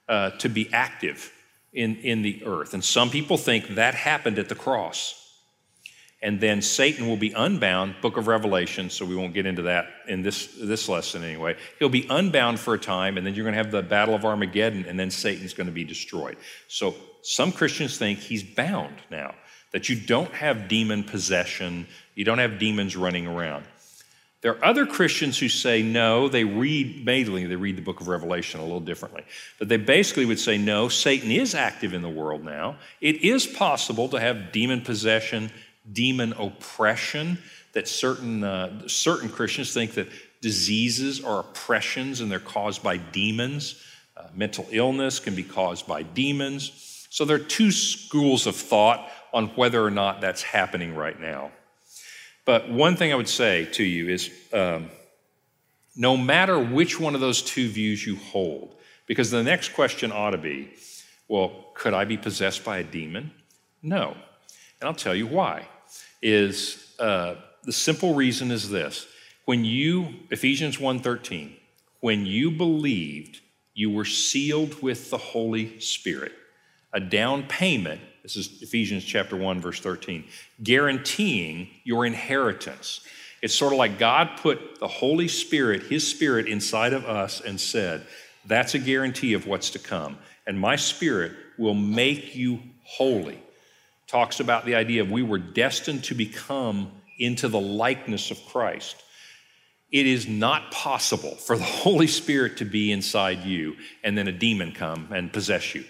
[0.10, 1.32] uh, to be active
[1.74, 2.74] in, in the earth.
[2.74, 5.22] And some people think that happened at the cross.
[6.24, 9.90] And then Satan will be unbound, book of Revelation, so we won't get into that
[10.08, 11.56] in this, this lesson anyway.
[11.78, 14.26] He'll be unbound for a time, and then you're going to have the Battle of
[14.26, 16.38] Armageddon, and then Satan's going to be destroyed.
[16.68, 19.36] So some Christians think he's bound now,
[19.76, 21.86] that you don't have demon possession,
[22.16, 23.66] you don't have demons running around.
[24.40, 28.08] There are other Christians who say no, they read, mainly they read the book of
[28.08, 29.24] Revelation a little differently.
[29.60, 32.78] But they basically would say no, Satan is active in the world now.
[33.02, 35.52] It is possible to have demon possession,
[35.92, 37.38] demon oppression,
[37.74, 40.08] that certain, uh, certain Christians think that
[40.40, 43.84] diseases are oppressions and they're caused by demons.
[44.16, 47.08] Uh, mental illness can be caused by demons.
[47.10, 51.52] So there are two schools of thought on whether or not that's happening right now.
[52.46, 54.90] But one thing I would say to you is um,
[55.94, 58.76] no matter which one of those two views you hold,
[59.08, 60.72] because the next question ought to be,
[61.28, 63.32] well, could I be possessed by a demon?
[63.84, 64.16] No.
[64.80, 65.68] And I'll tell you why.
[66.22, 69.06] Is uh, the simple reason is this.
[69.44, 71.52] When you, Ephesians 1.13,
[72.00, 73.42] when you believed,
[73.74, 76.32] you were sealed with the Holy Spirit,
[76.96, 80.24] a down payment this is Ephesians chapter 1, verse 13.
[80.64, 83.02] Guaranteeing your inheritance.
[83.44, 87.62] It's sort of like God put the Holy Spirit, His Spirit, inside of us and
[87.62, 88.08] said,
[88.48, 90.18] That's a guarantee of what's to come.
[90.48, 93.38] And my Spirit will make you holy.
[94.08, 99.04] Talks about the idea of we were destined to become into the likeness of Christ.
[99.92, 104.32] It is not possible for the Holy Spirit to be inside you and then a
[104.32, 105.86] demon come and possess you.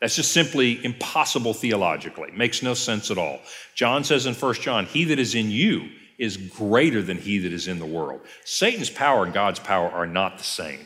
[0.00, 2.30] That's just simply impossible theologically.
[2.32, 3.40] Makes no sense at all.
[3.74, 7.52] John says in 1 John, He that is in you is greater than he that
[7.52, 8.20] is in the world.
[8.44, 10.80] Satan's power and God's power are not the same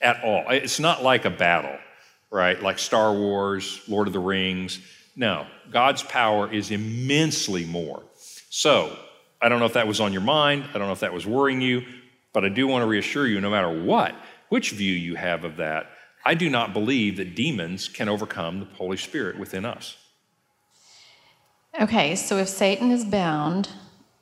[0.00, 0.44] at all.
[0.50, 1.76] It's not like a battle,
[2.30, 2.60] right?
[2.62, 4.78] Like Star Wars, Lord of the Rings.
[5.16, 8.02] No, God's power is immensely more.
[8.50, 8.96] So,
[9.40, 10.64] I don't know if that was on your mind.
[10.70, 11.84] I don't know if that was worrying you,
[12.32, 14.14] but I do want to reassure you no matter what,
[14.48, 15.86] which view you have of that,
[16.24, 19.96] I do not believe that demons can overcome the Holy Spirit within us.
[21.80, 23.68] Okay, so if Satan is bound,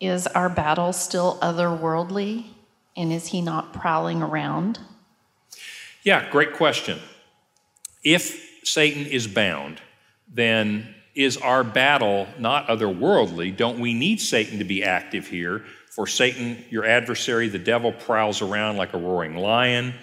[0.01, 2.47] is our battle still otherworldly?
[2.97, 4.81] And is he not prowling around?
[6.03, 6.99] Yeah, great question.
[8.03, 9.81] If Satan is bound,
[10.27, 13.57] then is our battle not otherworldly?
[13.57, 15.65] Don't we need Satan to be active here?
[15.91, 19.95] For Satan, your adversary, the devil, prowls around like a roaring lion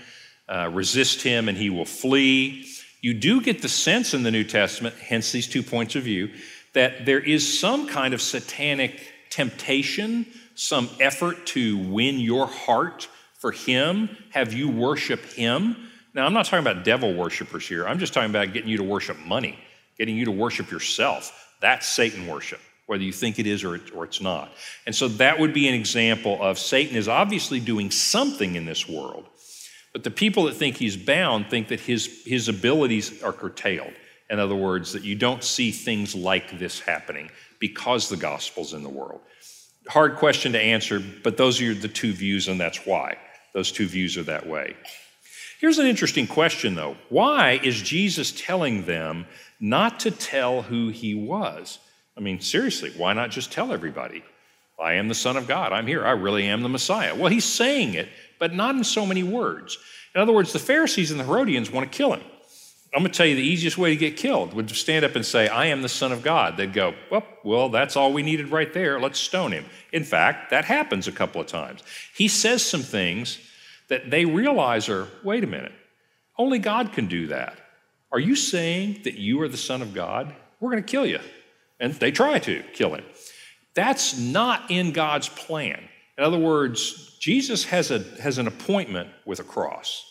[0.49, 2.65] uh, resist him and he will flee.
[3.01, 6.31] You do get the sense in the New Testament, hence these two points of view,
[6.73, 13.07] that there is some kind of satanic temptation, some effort to win your heart
[13.39, 15.77] for Him, have you worship Him.
[16.13, 17.87] Now, I'm not talking about devil worshipers here.
[17.87, 19.57] I'm just talking about getting you to worship money,
[19.97, 21.53] getting you to worship yourself.
[21.61, 24.51] That's Satan worship, whether you think it is or, it, or it's not.
[24.85, 28.89] And so that would be an example of Satan is obviously doing something in this
[28.89, 29.25] world,
[29.93, 33.93] but the people that think he's bound think that his, his abilities are curtailed.
[34.29, 38.83] In other words, that you don't see things like this happening because the gospel's in
[38.83, 39.21] the world.
[39.87, 43.17] Hard question to answer, but those are the two views, and that's why.
[43.53, 44.75] Those two views are that way.
[45.59, 46.95] Here's an interesting question, though.
[47.09, 49.25] Why is Jesus telling them
[49.59, 51.79] not to tell who he was?
[52.15, 54.23] I mean, seriously, why not just tell everybody?
[54.81, 55.73] I am the Son of God.
[55.73, 56.05] I'm here.
[56.05, 57.15] I really am the Messiah.
[57.15, 59.77] Well, he's saying it, but not in so many words.
[60.15, 62.23] In other words, the Pharisees and the Herodians want to kill him.
[62.93, 65.23] I'm going to tell you the easiest way to get killed would stand up and
[65.23, 66.57] say, I am the Son of God.
[66.57, 68.99] They'd go, well, well, that's all we needed right there.
[68.99, 69.65] Let's stone him.
[69.93, 71.83] In fact, that happens a couple of times.
[72.15, 73.37] He says some things
[73.89, 75.73] that they realize are, wait a minute,
[76.37, 77.59] only God can do that.
[78.11, 80.33] Are you saying that you are the Son of God?
[80.59, 81.19] We're going to kill you.
[81.79, 83.03] And they try to kill him.
[83.79, 85.81] That's not in God's plan.
[86.17, 90.03] In other words, Jesus has, a, has an appointment with a cross.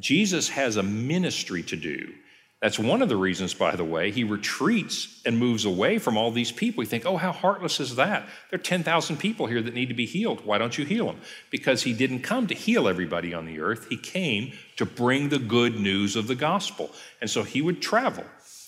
[0.00, 2.14] Jesus has a ministry to do.
[2.62, 6.30] That's one of the reasons, by the way, he retreats and moves away from all
[6.30, 6.82] these people.
[6.82, 8.26] You think, oh, how heartless is that?
[8.48, 10.46] There are 10,000 people here that need to be healed.
[10.46, 11.20] Why don't you heal them?
[11.50, 13.88] Because he didn't come to heal everybody on the earth.
[13.90, 16.90] He came to bring the good news of the gospel.
[17.20, 18.24] And so he would travel.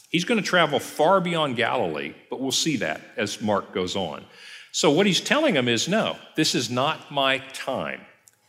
[0.08, 4.24] He's going to travel far beyond Galilee, but we'll see that as Mark goes on.
[4.72, 8.00] So what he's telling them is, no, this is not my time.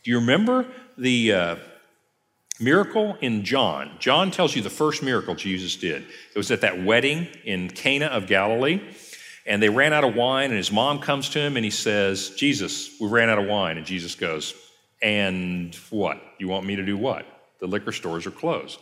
[0.03, 0.65] Do you remember
[0.97, 1.33] the.
[1.33, 1.55] Uh,
[2.59, 3.91] Miracle in John.
[3.99, 6.01] John tells you the first miracle Jesus did.
[6.33, 8.81] It was at that wedding in Cana of Galilee,
[9.45, 12.31] and they ran out of wine, and his mom comes to him and he says,
[12.31, 13.77] Jesus, we ran out of wine.
[13.77, 14.55] And Jesus goes,
[15.03, 16.19] And what?
[16.39, 17.25] You want me to do what?
[17.59, 18.79] The liquor stores are closed.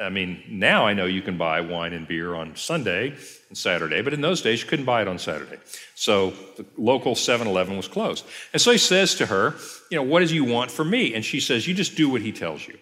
[0.00, 3.14] I mean, now I know you can buy wine and beer on Sunday
[3.48, 5.58] and Saturday, but in those days you couldn't buy it on Saturday.
[5.94, 8.24] So the local 7 Eleven was closed.
[8.52, 9.54] And so he says to her,
[9.90, 11.14] You know, what does you want from me?
[11.14, 12.76] And she says, You just do what he tells you.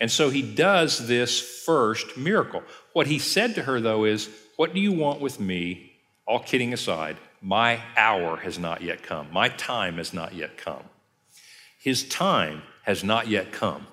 [0.00, 2.62] And so he does this first miracle.
[2.92, 5.92] What he said to her, though, is, What do you want with me?
[6.26, 9.28] All kidding aside, my hour has not yet come.
[9.32, 10.82] My time has not yet come.
[11.78, 13.86] His time has not yet come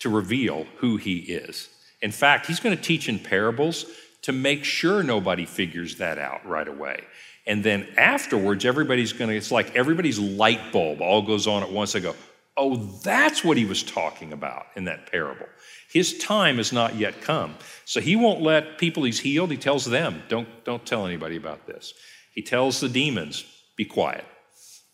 [0.00, 1.68] to reveal who he is.
[2.02, 3.86] In fact, he's going to teach in parables
[4.22, 7.04] to make sure nobody figures that out right away.
[7.46, 11.70] And then afterwards, everybody's going to, it's like everybody's light bulb all goes on at
[11.70, 11.92] once.
[11.92, 12.14] They go,
[12.56, 15.46] oh, that's what he was talking about in that parable.
[15.90, 17.54] His time has not yet come.
[17.84, 21.66] So he won't let people he's healed, he tells them, don't, don't tell anybody about
[21.66, 21.94] this.
[22.34, 23.44] He tells the demons,
[23.76, 24.24] be quiet.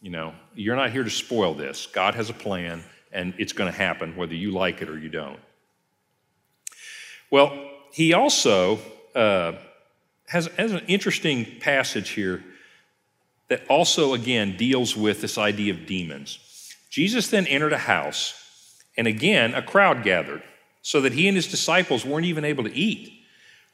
[0.01, 1.87] You know, you're not here to spoil this.
[1.87, 5.09] God has a plan, and it's going to happen whether you like it or you
[5.09, 5.41] don't.
[7.31, 7.53] Well,
[7.93, 8.79] he also
[9.15, 9.53] uh,
[10.27, 12.45] has, has an interesting passage here
[13.49, 16.39] that also, again, deals with this idea of demons.
[16.91, 18.35] Jesus then entered a house,
[18.97, 20.43] and again, a crowd gathered,
[20.83, 23.13] so that he and his disciples weren't even able to eat.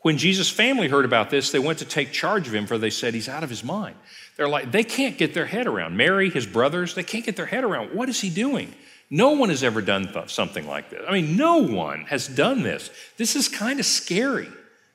[0.00, 2.90] When Jesus' family heard about this, they went to take charge of him, for they
[2.90, 3.94] said he's out of his mind.
[4.36, 5.96] They're like, they can't get their head around.
[5.96, 7.94] Mary, his brothers, they can't get their head around.
[7.94, 8.74] What is he doing?
[9.14, 11.02] No one has ever done th- something like this.
[11.06, 12.88] I mean, no one has done this.
[13.18, 14.48] This is kind of scary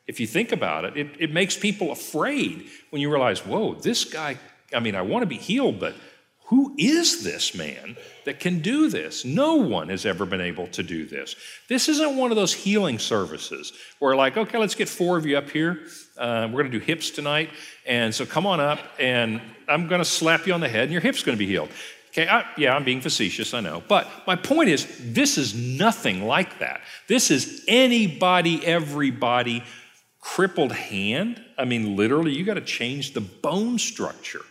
[0.07, 0.97] if you think about it.
[0.97, 1.07] it.
[1.19, 4.39] It makes people afraid when you realize, whoa, this guy,
[4.73, 5.93] I mean, I want to be healed, but
[6.47, 9.23] who is this man that can do this?
[9.23, 11.35] No one has ever been able to do this.
[11.69, 15.37] This isn't one of those healing services where, like, okay, let's get four of you
[15.37, 15.81] up here.
[16.17, 17.51] Uh, we're going to do hips tonight.
[17.85, 20.91] And so come on up, and I'm going to slap you on the head, and
[20.91, 21.69] your hip's going to be healed.
[22.17, 23.83] Okay, I, yeah, I'm being facetious, I know.
[23.87, 26.81] But my point is, this is nothing like that.
[27.07, 29.63] This is anybody, everybody,
[30.19, 31.39] crippled hand.
[31.59, 34.41] I mean, literally, you got to change the bone structure.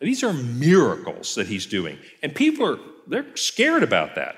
[0.00, 1.98] These are miracles that he's doing.
[2.22, 4.36] And people are, they're scared about that.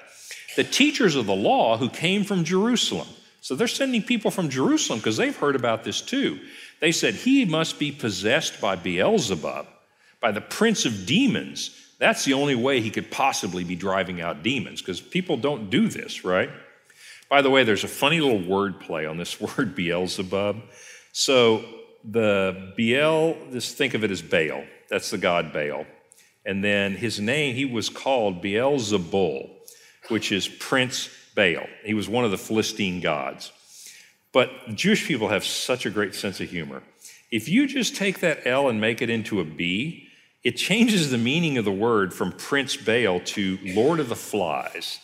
[0.57, 3.07] The teachers of the law who came from Jerusalem,
[3.43, 6.41] so they're sending people from Jerusalem because they've heard about this too.
[6.81, 9.69] They said, He must be possessed by Beelzebub,
[10.21, 11.79] by the prince of demons.
[12.03, 15.87] That's the only way he could possibly be driving out demons because people don't do
[15.87, 16.51] this, right?
[17.31, 20.63] By the way, there's a funny little word play on this word Beelzebub.
[21.13, 21.65] So
[22.03, 24.65] the Beel, just think of it as Baal.
[24.91, 25.87] That's the god Baal.
[26.45, 29.49] And then his name, he was called Beelzebul,
[30.09, 31.69] which is Prince Baal.
[31.85, 33.53] He was one of the Philistine gods.
[34.33, 36.83] But Jewish people have such a great sense of humor.
[37.31, 40.09] If you just take that L and make it into a B,
[40.45, 44.99] it changes the meaning of the word from Prince Baal to Lord of the Flies.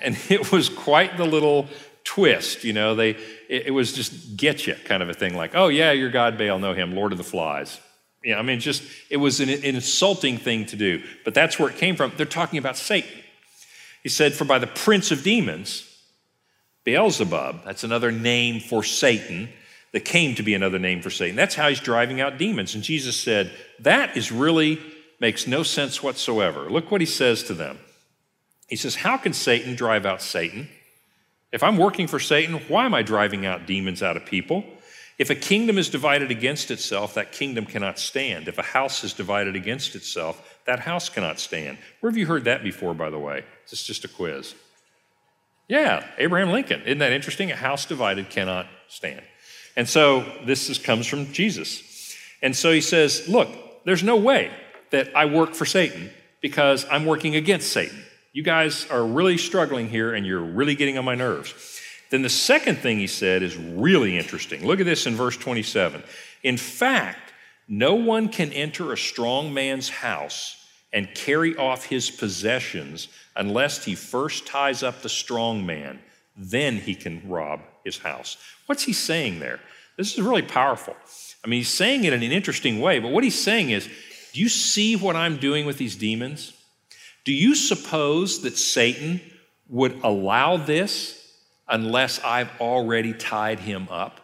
[0.00, 1.68] And it was quite the little
[2.04, 2.94] twist, you know.
[2.94, 3.10] They
[3.48, 6.38] it, it was just get you kind of a thing, like, oh yeah, your God
[6.38, 7.80] Baal, know him, Lord of the Flies.
[8.24, 11.70] Yeah, I mean, just it was an, an insulting thing to do, but that's where
[11.70, 12.12] it came from.
[12.16, 13.22] They're talking about Satan.
[14.02, 15.84] He said, For by the prince of demons,
[16.84, 19.48] Beelzebub, that's another name for Satan,
[19.92, 21.36] that came to be another name for Satan.
[21.36, 22.74] That's how he's driving out demons.
[22.74, 24.80] And Jesus said, That is really
[25.20, 26.70] makes no sense whatsoever.
[26.70, 27.78] Look what he says to them.
[28.68, 30.68] He says, How can Satan drive out Satan?
[31.50, 34.64] If I'm working for Satan, why am I driving out demons out of people?
[35.18, 38.46] If a kingdom is divided against itself, that kingdom cannot stand.
[38.46, 41.78] If a house is divided against itself, that house cannot stand.
[42.00, 43.44] Where have you heard that before, by the way?
[43.64, 44.54] It's just a quiz.
[45.66, 46.82] Yeah, Abraham Lincoln.
[46.82, 47.50] Isn't that interesting?
[47.50, 49.22] A house divided cannot stand.
[49.78, 52.12] And so this is, comes from Jesus.
[52.42, 53.48] And so he says, Look,
[53.84, 54.50] there's no way
[54.90, 56.10] that I work for Satan
[56.40, 58.02] because I'm working against Satan.
[58.32, 61.54] You guys are really struggling here and you're really getting on my nerves.
[62.10, 64.66] Then the second thing he said is really interesting.
[64.66, 66.02] Look at this in verse 27.
[66.42, 67.32] In fact,
[67.68, 70.56] no one can enter a strong man's house
[70.92, 73.06] and carry off his possessions
[73.36, 76.00] unless he first ties up the strong man.
[76.36, 78.38] Then he can rob his house.
[78.68, 79.58] What's he saying there?
[79.96, 80.96] This is really powerful.
[81.44, 83.88] I mean, he's saying it in an interesting way, but what he's saying is
[84.32, 86.52] do you see what I'm doing with these demons?
[87.24, 89.20] Do you suppose that Satan
[89.68, 91.18] would allow this
[91.68, 94.20] unless I've already tied him up.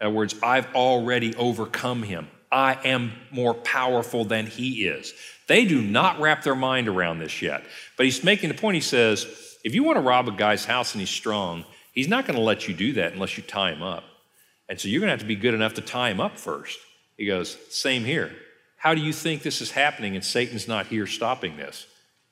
[0.00, 2.28] In other words, I've already overcome him.
[2.52, 5.12] I am more powerful than he is.
[5.48, 7.64] They do not wrap their mind around this yet.
[7.96, 9.26] But he's making the point, he says,
[9.64, 11.64] if you want to rob a guy's house and he's strong,
[11.94, 14.04] he's not going to let you do that unless you tie him up.
[14.68, 16.78] And so you're going to have to be good enough to tie him up first.
[17.16, 18.32] He goes, same here.
[18.76, 21.86] How do you think this is happening and Satan's not here stopping this?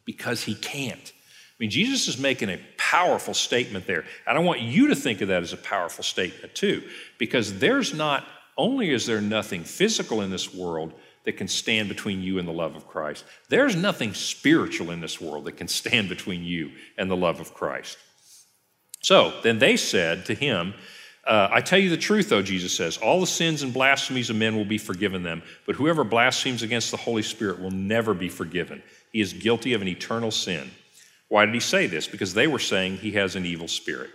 [0.05, 1.13] Because he can't
[1.53, 4.05] I mean, Jesus is making a powerful statement there.
[4.27, 6.83] And I want you to think of that as a powerful statement too,
[7.19, 8.25] because there's not
[8.57, 10.93] only is there nothing physical in this world
[11.25, 15.21] that can stand between you and the love of Christ, there's nothing spiritual in this
[15.21, 17.97] world that can stand between you and the love of Christ.
[19.03, 20.75] So then they said to him,
[21.25, 24.37] uh, I tell you the truth, though, Jesus says, all the sins and blasphemies of
[24.37, 28.29] men will be forgiven them, but whoever blasphemes against the Holy Spirit will never be
[28.29, 28.83] forgiven.
[29.13, 30.71] He is guilty of an eternal sin.
[31.29, 32.09] Why did he say this?
[32.09, 34.11] Because they were saying he has an evil spirit.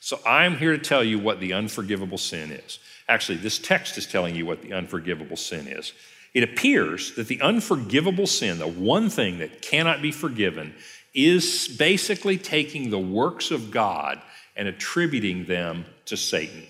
[0.00, 2.78] So I'm here to tell you what the unforgivable sin is.
[3.08, 5.92] Actually, this text is telling you what the unforgivable sin is.
[6.34, 10.74] It appears that the unforgivable sin, the one thing that cannot be forgiven,
[11.14, 14.20] is basically taking the works of God
[14.56, 16.64] and attributing them to Satan,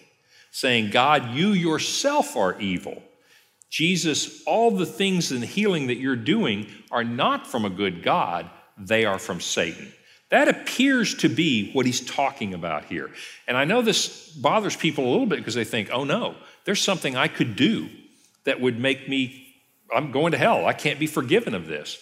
[0.50, 3.02] saying, God, you yourself are evil.
[3.70, 8.48] Jesus, all the things and healing that you're doing are not from a good God,
[8.78, 9.92] they are from Satan.
[10.30, 13.10] That appears to be what he's talking about here.
[13.46, 16.34] And I know this bothers people a little bit because they think, oh no,
[16.64, 17.88] there's something I could do
[18.44, 19.54] that would make me,
[19.94, 20.66] I'm going to hell.
[20.66, 21.98] I can't be forgiven of this.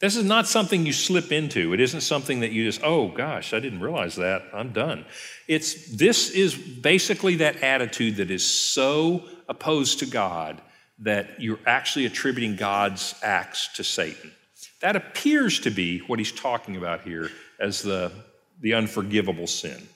[0.00, 1.72] This is not something you slip into.
[1.72, 4.42] It isn't something that you just, oh gosh, I didn't realize that.
[4.54, 5.04] I'm done.
[5.48, 10.60] It's this is basically that attitude that is so opposed to God
[11.00, 14.32] that you're actually attributing God's acts to Satan.
[14.80, 18.12] That appears to be what he's talking about here as the,
[18.60, 19.88] the unforgivable sin.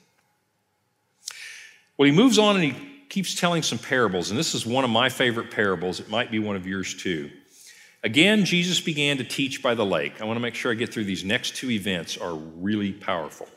[1.97, 2.75] Well, he moves on and he
[3.09, 5.99] keeps telling some parables, and this is one of my favorite parables.
[5.99, 7.29] It might be one of yours too.
[8.03, 10.21] Again, Jesus began to teach by the lake.
[10.21, 13.47] I want to make sure I get through these next two events are really powerful.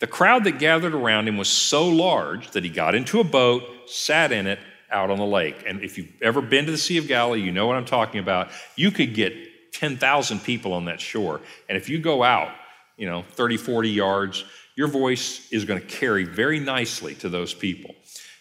[0.00, 3.62] The crowd that gathered around him was so large that he got into a boat,
[3.86, 4.58] sat in it
[4.90, 5.62] out on the lake.
[5.66, 8.18] And if you've ever been to the Sea of Galilee, you know what I'm talking
[8.18, 8.48] about.
[8.76, 9.34] You could get
[9.74, 11.42] 10,000 people on that shore.
[11.68, 12.50] And if you go out,
[12.96, 17.52] you know, 30, 40 yards, your voice is going to carry very nicely to those
[17.52, 17.94] people.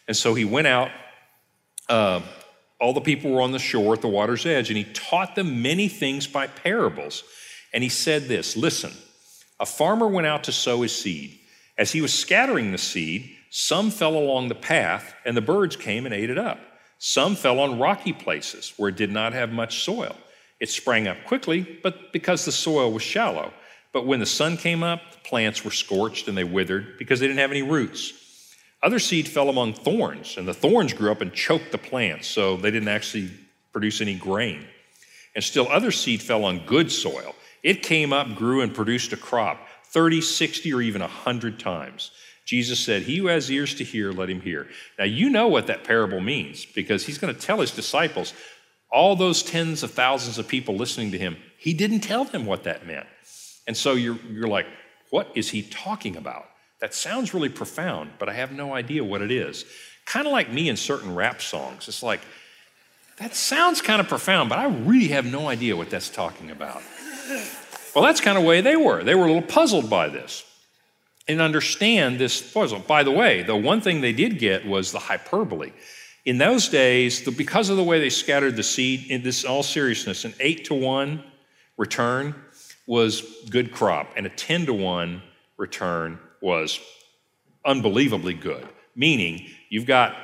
[0.07, 0.91] And so he went out.
[1.89, 2.21] Uh,
[2.81, 5.61] all the people were on the shore at the water's edge, and he taught them
[5.61, 7.23] many things by parables.
[7.73, 8.91] And he said this Listen,
[9.59, 11.37] a farmer went out to sow his seed.
[11.77, 16.05] As he was scattering the seed, some fell along the path, and the birds came
[16.05, 16.59] and ate it up.
[16.97, 20.15] Some fell on rocky places where it did not have much soil.
[20.59, 23.51] It sprang up quickly, but because the soil was shallow.
[23.93, 27.27] But when the sun came up, the plants were scorched and they withered because they
[27.27, 28.13] didn't have any roots.
[28.83, 32.57] Other seed fell among thorns, and the thorns grew up and choked the plants, so
[32.57, 33.29] they didn't actually
[33.71, 34.65] produce any grain.
[35.35, 37.35] And still other seed fell on good soil.
[37.63, 42.11] It came up, grew, and produced a crop 30, 60, or even 100 times.
[42.45, 44.67] Jesus said, He who has ears to hear, let him hear.
[44.97, 48.33] Now, you know what that parable means because he's going to tell his disciples,
[48.91, 52.63] all those tens of thousands of people listening to him, he didn't tell them what
[52.63, 53.07] that meant.
[53.67, 54.65] And so you're, you're like,
[55.11, 56.45] what is he talking about?
[56.81, 59.65] That sounds really profound, but I have no idea what it is.
[60.05, 61.87] Kind of like me in certain rap songs.
[61.87, 62.21] It's like,
[63.17, 66.81] that sounds kind of profound, but I really have no idea what that's talking about.
[67.93, 69.03] Well, that's kind of the way they were.
[69.03, 70.43] They were a little puzzled by this
[71.27, 72.79] and understand this puzzle.
[72.79, 75.73] By the way, the one thing they did get was the hyperbole.
[76.25, 79.61] In those days, the, because of the way they scattered the seed, in this all
[79.61, 81.23] seriousness, an eight to one
[81.77, 82.33] return
[82.87, 85.21] was good crop, and a 10 to one
[85.57, 86.79] return was
[87.65, 88.67] unbelievably good.
[88.95, 90.15] Meaning, you've got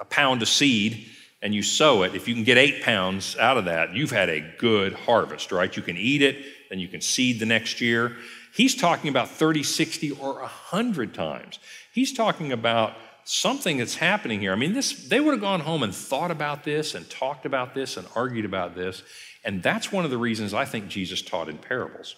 [0.00, 1.06] a pound of seed
[1.42, 4.30] and you sow it, if you can get eight pounds out of that, you've had
[4.30, 5.76] a good harvest, right?
[5.76, 8.16] You can eat it, then you can seed the next year.
[8.54, 11.58] He's talking about 30, 60, or 100 times.
[11.92, 12.94] He's talking about
[13.24, 14.52] something that's happening here.
[14.52, 17.74] I mean, this they would have gone home and thought about this and talked about
[17.74, 19.02] this and argued about this.
[19.44, 22.14] And that's one of the reasons I think Jesus taught in parables.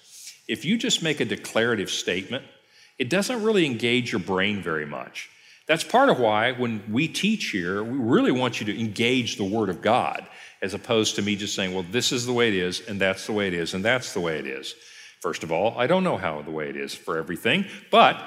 [0.46, 2.44] If you just make a declarative statement,
[2.98, 5.30] it doesn't really engage your brain very much.
[5.66, 9.44] That's part of why when we teach here, we really want you to engage the
[9.44, 10.26] Word of God
[10.60, 13.26] as opposed to me just saying, well, this is the way it is, and that's
[13.26, 14.74] the way it is, and that's the way it is.
[15.20, 18.22] First of all, I don't know how the way it is for everything, but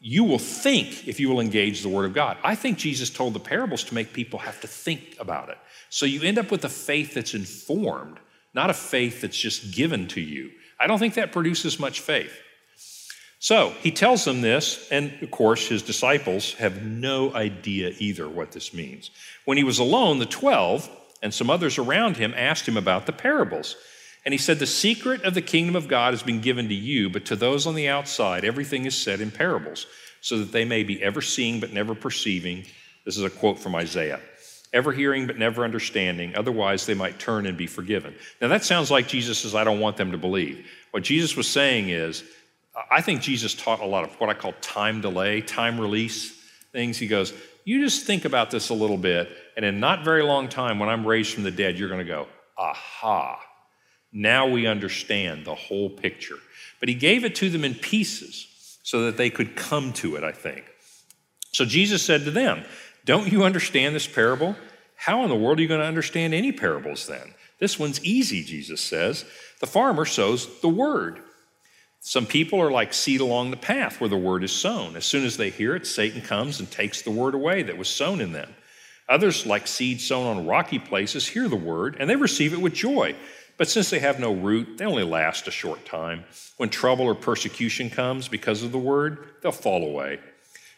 [0.00, 2.36] you will think if you will engage the Word of God.
[2.44, 5.58] I think Jesus told the parables to make people have to think about it.
[5.88, 8.18] So you end up with a faith that's informed,
[8.54, 10.50] not a faith that's just given to you.
[10.78, 12.38] I don't think that produces much faith.
[13.46, 18.50] So he tells them this, and of course, his disciples have no idea either what
[18.50, 19.12] this means.
[19.44, 20.90] When he was alone, the 12
[21.22, 23.76] and some others around him asked him about the parables.
[24.24, 27.08] And he said, The secret of the kingdom of God has been given to you,
[27.08, 29.86] but to those on the outside, everything is said in parables,
[30.20, 32.64] so that they may be ever seeing but never perceiving.
[33.04, 34.18] This is a quote from Isaiah.
[34.72, 38.12] Ever hearing but never understanding, otherwise they might turn and be forgiven.
[38.40, 40.66] Now that sounds like Jesus says, I don't want them to believe.
[40.90, 42.24] What Jesus was saying is,
[42.90, 46.32] I think Jesus taught a lot of what I call time delay, time release
[46.72, 46.98] things.
[46.98, 47.32] He goes,
[47.64, 50.88] You just think about this a little bit, and in not very long time, when
[50.88, 52.26] I'm raised from the dead, you're going to go,
[52.58, 53.40] Aha,
[54.12, 56.38] now we understand the whole picture.
[56.80, 60.24] But he gave it to them in pieces so that they could come to it,
[60.24, 60.64] I think.
[61.52, 62.64] So Jesus said to them,
[63.04, 64.54] Don't you understand this parable?
[64.96, 67.34] How in the world are you going to understand any parables then?
[67.58, 69.24] This one's easy, Jesus says.
[69.60, 71.20] The farmer sows the word.
[72.08, 74.94] Some people are like seed along the path where the word is sown.
[74.94, 77.88] As soon as they hear it, Satan comes and takes the word away that was
[77.88, 78.54] sown in them.
[79.08, 82.74] Others, like seed sown on rocky places, hear the word and they receive it with
[82.74, 83.16] joy.
[83.56, 86.22] But since they have no root, they only last a short time.
[86.58, 90.20] When trouble or persecution comes because of the word, they'll fall away.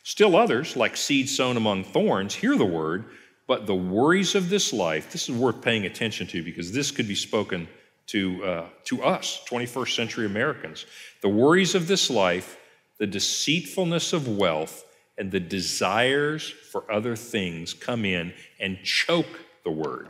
[0.05, 3.05] Still others, like seed sown among thorns, hear the word,
[3.47, 7.07] but the worries of this life, this is worth paying attention to because this could
[7.07, 7.69] be spoken
[8.09, 10.87] to, uh, to us, 21st century Americans.
[11.23, 12.59] The worries of this life,
[12.99, 14.85] the deceitfulness of wealth,
[15.17, 20.09] and the desires for other things come in and choke the word,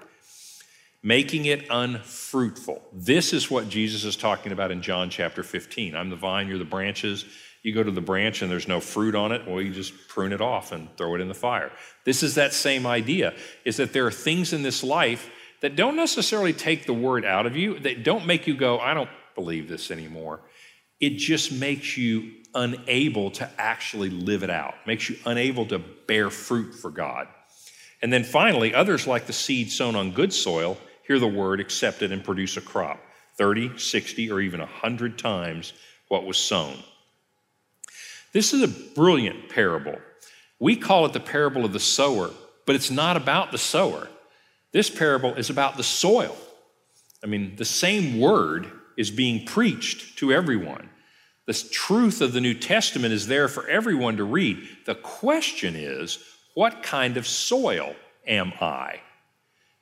[1.03, 2.82] making it unfruitful.
[2.92, 5.96] This is what Jesus is talking about in John chapter 15.
[5.96, 7.24] I'm the vine, you're the branches.
[7.62, 10.32] You go to the branch and there's no fruit on it, well, you just prune
[10.32, 11.72] it off and throw it in the fire.
[12.05, 13.34] This is that same idea,
[13.64, 15.30] is that there are things in this life
[15.61, 18.94] that don't necessarily take the word out of you, that don't make you go, I
[18.94, 20.40] don't believe this anymore.
[21.00, 26.30] It just makes you unable to actually live it out, makes you unable to bear
[26.30, 27.28] fruit for God.
[28.02, 32.02] And then finally, others like the seed sown on good soil hear the word, accept
[32.02, 33.00] it, and produce a crop
[33.38, 35.72] 30, 60, or even 100 times
[36.09, 36.76] what was sown.
[38.32, 39.96] This is a brilliant parable.
[40.61, 42.30] We call it the parable of the sower,
[42.66, 44.09] but it's not about the sower.
[44.72, 46.36] This parable is about the soil.
[47.22, 50.90] I mean, the same word is being preached to everyone.
[51.46, 54.58] The truth of the New Testament is there for everyone to read.
[54.84, 56.18] The question is,
[56.54, 57.94] what kind of soil
[58.26, 59.00] am I?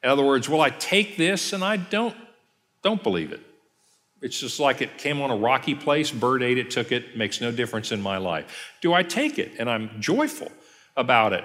[0.05, 2.15] In other words, will I take this and I don't
[2.83, 3.41] don't believe it?
[4.23, 7.41] It's just like it came on a rocky place, bird ate it, took it, makes
[7.41, 8.75] no difference in my life.
[8.81, 10.53] Do I take it and I'm joyful
[10.97, 11.45] about it,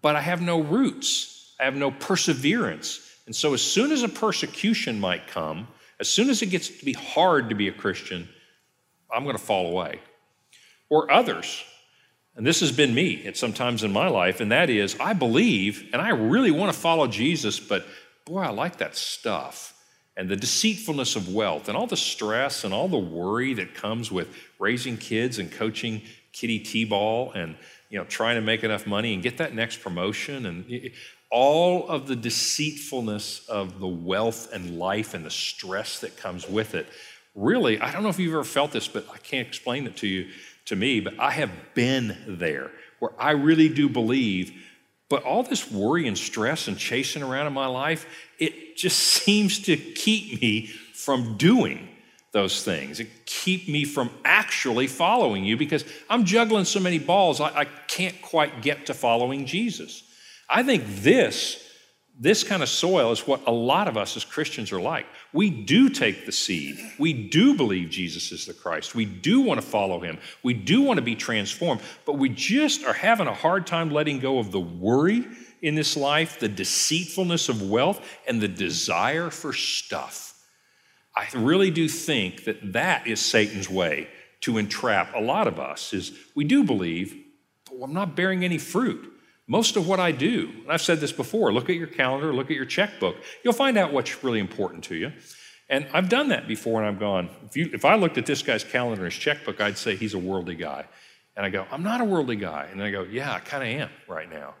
[0.00, 1.37] but I have no roots?
[1.58, 3.00] I have no perseverance.
[3.26, 5.68] And so, as soon as a persecution might come,
[6.00, 8.28] as soon as it gets to be hard to be a Christian,
[9.12, 10.00] I'm going to fall away.
[10.88, 11.64] Or others,
[12.38, 15.12] and this has been me at some times in my life, and that is I
[15.12, 17.84] believe and I really want to follow Jesus, but
[18.24, 19.74] boy, I like that stuff.
[20.16, 24.10] And the deceitfulness of wealth and all the stress and all the worry that comes
[24.10, 24.28] with
[24.58, 26.02] raising kids and coaching
[26.32, 27.56] kitty t-ball and
[27.90, 30.64] you know trying to make enough money and get that next promotion and
[31.30, 36.74] all of the deceitfulness of the wealth and life and the stress that comes with
[36.74, 36.86] it
[37.34, 40.06] really i don't know if you've ever felt this but i can't explain it to
[40.06, 40.28] you
[40.64, 44.52] to me but i have been there where i really do believe
[45.08, 48.06] but all this worry and stress and chasing around in my life
[48.38, 51.88] it just seems to keep me from doing
[52.32, 53.00] those things.
[53.00, 57.64] It keep me from actually following you because I'm juggling so many balls, I, I,
[57.86, 60.02] can't quite get to following Jesus.
[60.48, 61.62] I think this,
[62.18, 65.06] this kind of soil is what a lot of us as Christians are like.
[65.32, 66.78] We do take the seed.
[66.98, 68.94] We do believe Jesus is the Christ.
[68.94, 70.18] We do want to follow him.
[70.42, 74.20] We do want to be transformed, but we just are having a hard time letting
[74.20, 75.26] go of the worry
[75.60, 80.34] in this life, the deceitfulness of wealth, and the desire for stuff.
[81.14, 84.08] I really do think that that is Satan's way
[84.42, 87.16] to entrap a lot of us is we do believe,
[87.66, 89.12] but I'm not bearing any fruit.
[89.50, 92.50] Most of what I do, and I've said this before, look at your calendar, look
[92.50, 93.16] at your checkbook.
[93.42, 95.12] You'll find out what's really important to you.
[95.70, 98.42] And I've done that before and I've gone, if, you, if I looked at this
[98.42, 100.84] guy's calendar and his checkbook, I'd say he's a worldly guy.
[101.34, 102.68] And I go, I'm not a worldly guy.
[102.70, 104.54] And then I go, yeah, I kind of am right now.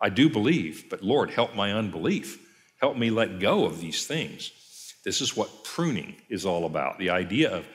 [0.00, 2.46] I do believe, but Lord, help my unbelief.
[2.80, 4.52] Help me let go of these things.
[5.04, 7.66] This is what pruning is all about the idea of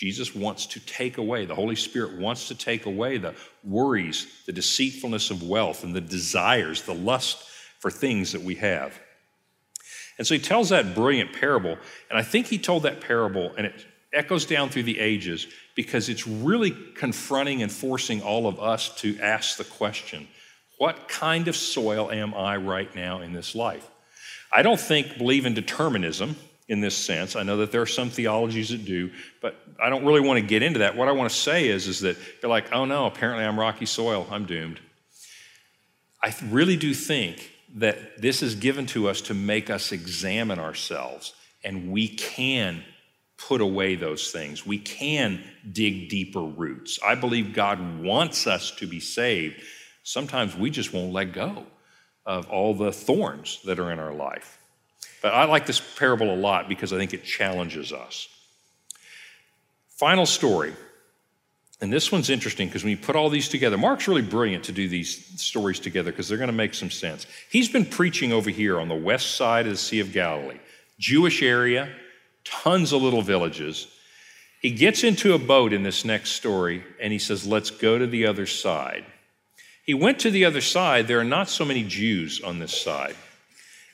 [0.00, 4.52] Jesus wants to take away, the Holy Spirit wants to take away the worries, the
[4.52, 7.44] deceitfulness of wealth, and the desires, the lust
[7.80, 8.98] for things that we have.
[10.16, 11.76] And so he tells that brilliant parable.
[12.08, 16.08] And I think he told that parable, and it echoes down through the ages because
[16.08, 20.26] it's really confronting and forcing all of us to ask the question
[20.78, 23.86] what kind of soil am I right now in this life?
[24.50, 26.36] I don't think believe in determinism
[26.70, 27.34] in this sense.
[27.34, 29.10] I know that there are some theologies that do,
[29.42, 30.96] but I don't really want to get into that.
[30.96, 33.86] What I want to say is, is that you're like, oh no, apparently I'm rocky
[33.86, 34.78] soil, I'm doomed.
[36.22, 41.34] I really do think that this is given to us to make us examine ourselves,
[41.64, 42.84] and we can
[43.36, 44.64] put away those things.
[44.64, 45.42] We can
[45.72, 47.00] dig deeper roots.
[47.04, 49.60] I believe God wants us to be saved.
[50.04, 51.66] Sometimes we just won't let go
[52.24, 54.59] of all the thorns that are in our life.
[55.22, 58.28] But I like this parable a lot because I think it challenges us.
[59.88, 60.72] Final story.
[61.82, 64.72] And this one's interesting because when you put all these together, Mark's really brilliant to
[64.72, 67.26] do these stories together because they're going to make some sense.
[67.50, 70.58] He's been preaching over here on the west side of the Sea of Galilee,
[70.98, 71.90] Jewish area,
[72.44, 73.88] tons of little villages.
[74.60, 78.06] He gets into a boat in this next story and he says, Let's go to
[78.06, 79.06] the other side.
[79.86, 81.08] He went to the other side.
[81.08, 83.16] There are not so many Jews on this side.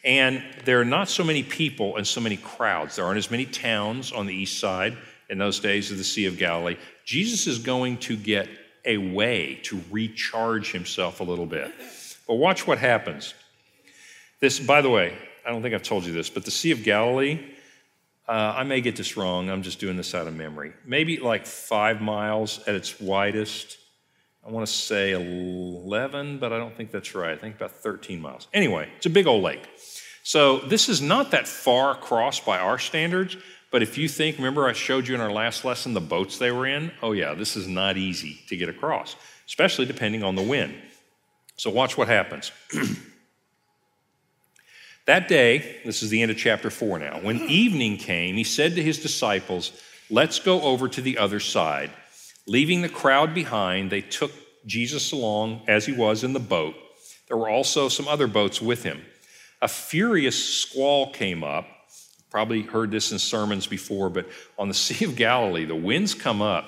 [0.07, 2.97] And there are not so many people and so many crowds.
[2.97, 4.97] There aren't as many towns on the east side
[5.29, 6.77] in those days of the Sea of Galilee.
[7.05, 8.49] Jesus is going to get
[8.85, 11.73] a way to recharge himself a little bit.
[12.29, 13.35] But watch what happens.
[14.39, 15.13] This, by the way,
[15.45, 17.41] I don't think I've told you this, but the Sea of Galilee,
[18.29, 19.51] uh, I may get this wrong.
[19.51, 20.73] I'm just doing this out of memory.
[20.85, 23.77] Maybe like five miles at its widest.
[24.47, 27.33] I want to say 11, but I don't think that's right.
[27.33, 28.47] I think about 13 miles.
[28.55, 29.69] Anyway, it's a big old lake.
[30.23, 33.37] So this is not that far across by our standards,
[33.73, 36.53] but if you think, remember I showed you in our last lesson the boats they
[36.53, 36.93] were in?
[37.03, 39.17] Oh, yeah, this is not easy to get across,
[39.49, 40.77] especially depending on the wind.
[41.57, 42.53] So watch what happens.
[45.07, 48.77] that day, this is the end of chapter 4 now, when evening came, he said
[48.77, 49.73] to his disciples,
[50.09, 51.91] Let's go over to the other side.
[52.47, 54.33] Leaving the crowd behind, they took
[54.67, 56.75] Jesus along as he was in the boat.
[57.29, 59.03] There were also some other boats with him
[59.63, 61.67] a furious squall came up.
[62.31, 64.29] Probably heard this in sermons before, but
[64.59, 66.65] on the Sea of Galilee, the winds come up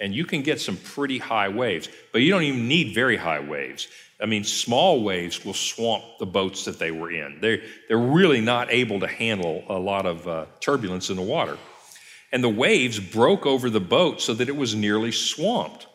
[0.00, 3.40] and you can get some pretty high waves, but you don't even need very high
[3.40, 3.86] waves.
[4.20, 7.38] I mean, small waves will swamp the boats that they were in.
[7.40, 11.58] They're, they're really not able to handle a lot of uh, turbulence in the water.
[12.32, 15.86] And the waves broke over the boat so that it was nearly swamped.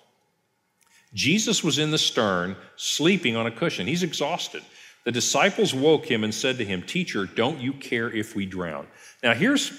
[1.13, 3.87] Jesus was in the stern, sleeping on a cushion.
[3.87, 4.63] He's exhausted.
[5.05, 8.87] The disciples woke him and said to him, Teacher, don't you care if we drown?
[9.23, 9.71] Now, here's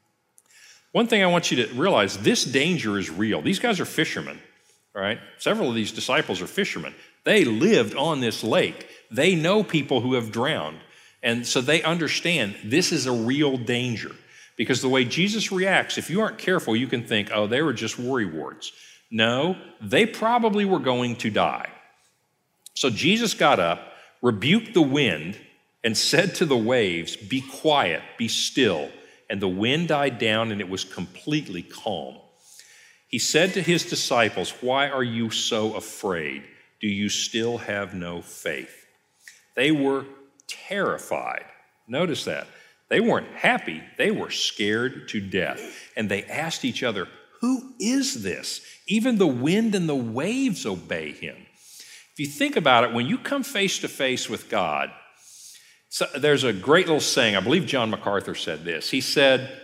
[0.92, 3.40] one thing I want you to realize this danger is real.
[3.40, 4.40] These guys are fishermen,
[4.94, 5.20] right?
[5.38, 6.94] Several of these disciples are fishermen.
[7.24, 10.80] They lived on this lake, they know people who have drowned.
[11.22, 14.14] And so they understand this is a real danger.
[14.58, 17.72] Because the way Jesus reacts, if you aren't careful, you can think, oh, they were
[17.72, 18.72] just worry warts.
[19.10, 21.70] No, they probably were going to die.
[22.74, 23.80] So Jesus got up
[24.20, 25.38] rebuked the wind
[25.84, 28.90] and said to the waves, Be quiet, be still.
[29.30, 32.16] And the wind died down and it was completely calm.
[33.08, 36.44] He said to his disciples, Why are you so afraid?
[36.80, 38.86] Do you still have no faith?
[39.54, 40.04] They were
[40.46, 41.44] terrified.
[41.86, 42.46] Notice that.
[42.88, 45.60] They weren't happy, they were scared to death.
[45.96, 47.08] And they asked each other,
[47.40, 48.60] Who is this?
[48.86, 51.36] Even the wind and the waves obey him.
[52.12, 54.90] If you think about it, when you come face to face with God,
[55.90, 58.90] so there's a great little saying, I believe John MacArthur said this.
[58.90, 59.60] He said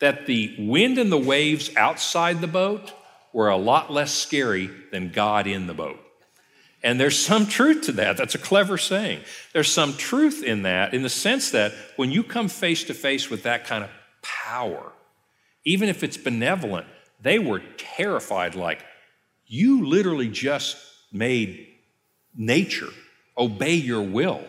[0.00, 2.92] that the wind and the waves outside the boat
[3.32, 6.01] were a lot less scary than God in the boat.
[6.82, 8.16] And there's some truth to that.
[8.16, 9.20] That's a clever saying.
[9.52, 13.30] There's some truth in that in the sense that when you come face to face
[13.30, 13.90] with that kind of
[14.22, 14.92] power,
[15.64, 16.86] even if it's benevolent,
[17.20, 18.84] they were terrified like,
[19.46, 20.76] you literally just
[21.12, 21.68] made
[22.34, 22.88] nature
[23.36, 24.42] obey your will.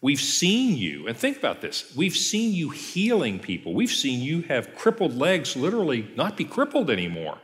[0.00, 3.72] We've seen you, and think about this we've seen you healing people.
[3.72, 7.38] We've seen you have crippled legs literally not be crippled anymore.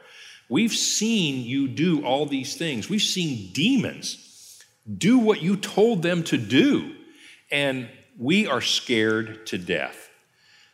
[0.50, 2.90] We've seen you do all these things.
[2.90, 4.58] We've seen demons
[4.98, 6.92] do what you told them to do,
[7.52, 7.88] and
[8.18, 10.10] we are scared to death.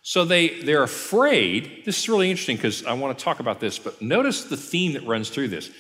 [0.01, 1.83] So they, they're afraid.
[1.85, 4.95] This is really interesting because I want to talk about this, but notice the theme
[4.95, 5.71] that runs through this.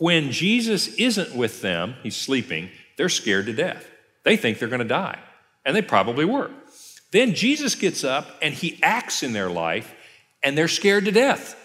[0.00, 3.88] When Jesus isn't with them, he's sleeping, they're scared to death.
[4.24, 5.20] They think they're going to die.
[5.64, 6.50] And they probably were.
[7.12, 9.94] Then Jesus gets up and he acts in their life,
[10.42, 11.62] and they're scared to death.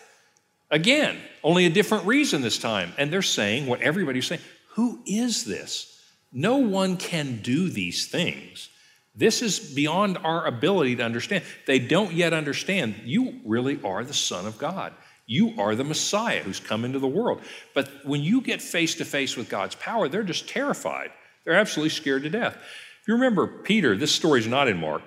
[0.71, 2.93] Again, only a different reason this time.
[2.97, 4.41] And they're saying what everybody's saying
[4.75, 5.87] Who is this?
[6.31, 8.69] No one can do these things.
[9.13, 11.43] This is beyond our ability to understand.
[11.67, 14.93] They don't yet understand you really are the Son of God.
[15.25, 17.41] You are the Messiah who's come into the world.
[17.73, 21.11] But when you get face to face with God's power, they're just terrified.
[21.43, 22.55] They're absolutely scared to death.
[22.55, 25.01] If you remember Peter, this story's not in Mark.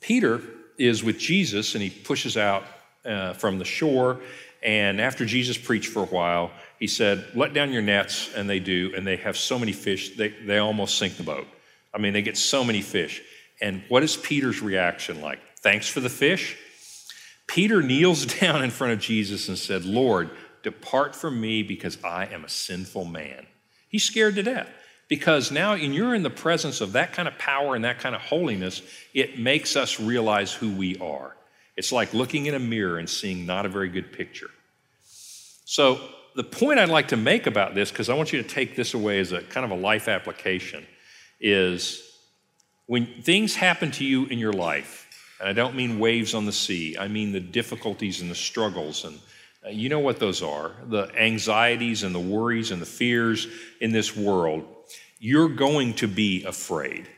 [0.00, 0.40] Peter
[0.78, 2.64] is with Jesus and he pushes out
[3.04, 4.20] uh, from the shore.
[4.66, 6.50] And after Jesus preached for a while,
[6.80, 8.28] he said, Let down your nets.
[8.34, 8.92] And they do.
[8.96, 11.46] And they have so many fish, they, they almost sink the boat.
[11.94, 13.22] I mean, they get so many fish.
[13.62, 15.38] And what is Peter's reaction like?
[15.60, 16.58] Thanks for the fish?
[17.46, 20.30] Peter kneels down in front of Jesus and said, Lord,
[20.64, 23.46] depart from me because I am a sinful man.
[23.88, 24.68] He's scared to death
[25.08, 28.14] because now and you're in the presence of that kind of power and that kind
[28.14, 28.82] of holiness
[29.14, 31.36] it makes us realize who we are
[31.76, 34.50] it's like looking in a mirror and seeing not a very good picture
[35.66, 36.00] so
[36.34, 38.94] the point i'd like to make about this because i want you to take this
[38.94, 40.86] away as a kind of a life application
[41.38, 42.18] is
[42.86, 45.06] when things happen to you in your life
[45.38, 49.04] and i don't mean waves on the sea i mean the difficulties and the struggles
[49.04, 49.20] and
[49.66, 53.46] uh, you know what those are the anxieties and the worries and the fears
[53.82, 54.64] in this world
[55.18, 57.08] you're going to be afraid.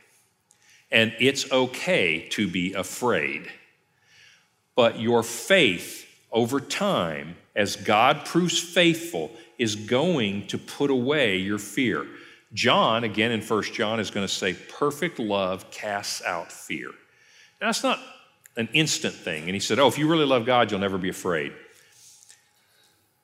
[0.91, 3.51] And it's okay to be afraid.
[4.75, 11.59] But your faith over time, as God proves faithful, is going to put away your
[11.59, 12.07] fear.
[12.53, 16.87] John, again in First John, is going to say, perfect love casts out fear.
[17.61, 17.99] Now, that's not
[18.57, 19.43] an instant thing.
[19.43, 21.53] And he said, oh, if you really love God, you'll never be afraid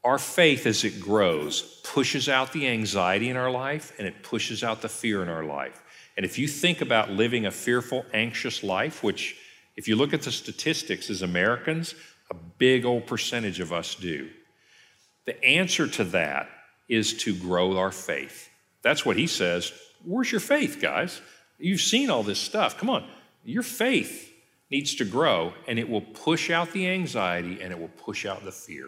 [0.06, 4.64] our faith, as it grows, pushes out the anxiety in our life and it pushes
[4.64, 5.82] out the fear in our life.
[6.16, 9.36] And if you think about living a fearful, anxious life, which,
[9.76, 11.96] if you look at the statistics as Americans,
[12.58, 14.30] big old percentage of us do,
[15.26, 16.50] the answer to that
[16.88, 18.50] is to grow our faith.
[18.82, 19.72] That's what he says.
[20.04, 21.22] Where's your faith, guys?
[21.58, 22.78] You've seen all this stuff.
[22.78, 23.08] Come on.
[23.44, 24.32] Your faith
[24.70, 28.44] needs to grow, and it will push out the anxiety and it will push out
[28.44, 28.88] the fear.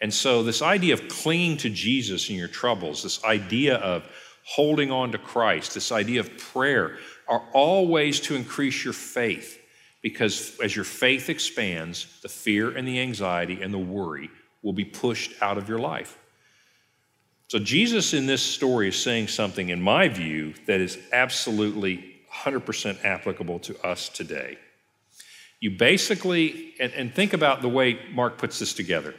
[0.00, 4.04] And so, this idea of clinging to Jesus in your troubles, this idea of
[4.44, 9.58] holding on to Christ, this idea of prayer, are all ways to increase your faith.
[10.04, 14.30] Because as your faith expands, the fear and the anxiety and the worry
[14.62, 16.18] will be pushed out of your life.
[17.48, 23.02] So, Jesus in this story is saying something, in my view, that is absolutely 100%
[23.02, 24.58] applicable to us today.
[25.60, 29.14] You basically, and, and think about the way Mark puts this together.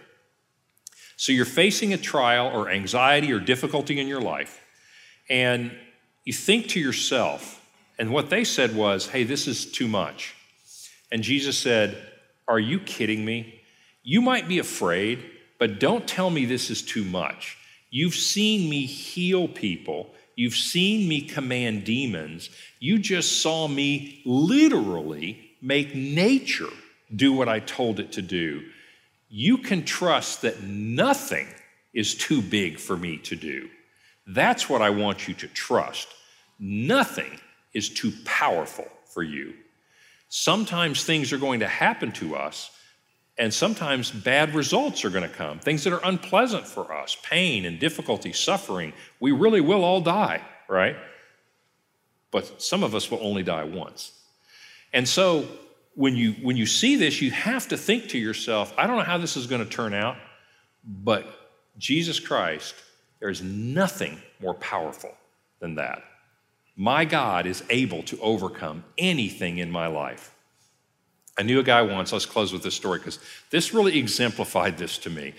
[1.18, 4.64] So you're facing a trial or anxiety or difficulty in your life,
[5.32, 5.72] and
[6.26, 7.60] you think to yourself,
[7.98, 10.35] and what they said was, hey, this is too much.
[11.12, 11.98] And Jesus said,
[12.48, 13.62] Are you kidding me?
[14.04, 15.24] You might be afraid,
[15.60, 17.58] but don't tell me this is too much.
[17.90, 20.14] You've seen me heal people.
[20.36, 22.50] You've seen me command demons.
[22.80, 26.70] You just saw me literally make nature
[27.16, 28.64] do what I told it to do
[29.30, 31.48] you can trust that nothing
[31.94, 33.70] is too big for me to do.
[34.28, 36.08] That's what I want you to trust.
[36.60, 37.40] Nothing
[37.74, 39.54] is too powerful for you.
[40.38, 42.70] Sometimes things are going to happen to us,
[43.38, 47.66] And sometimes bad results are going to come, things that are unpleasant for us, pain
[47.66, 48.94] and difficulty, suffering.
[49.20, 50.96] We really will all die, right?
[52.32, 54.14] But some of us will only die once.
[54.94, 55.48] And so
[55.96, 59.04] when you when you see this, you have to think to yourself, I don't know
[59.04, 60.16] how this is going to turn out,
[60.86, 61.26] but
[61.78, 62.76] Jesus Christ,
[63.20, 65.14] there is nothing more powerful
[65.60, 66.04] than that.
[66.76, 70.34] My God is able to overcome anything in my life.
[71.38, 73.20] I knew a guy once, let's close with this story because
[73.50, 75.34] this really exemplified this to me.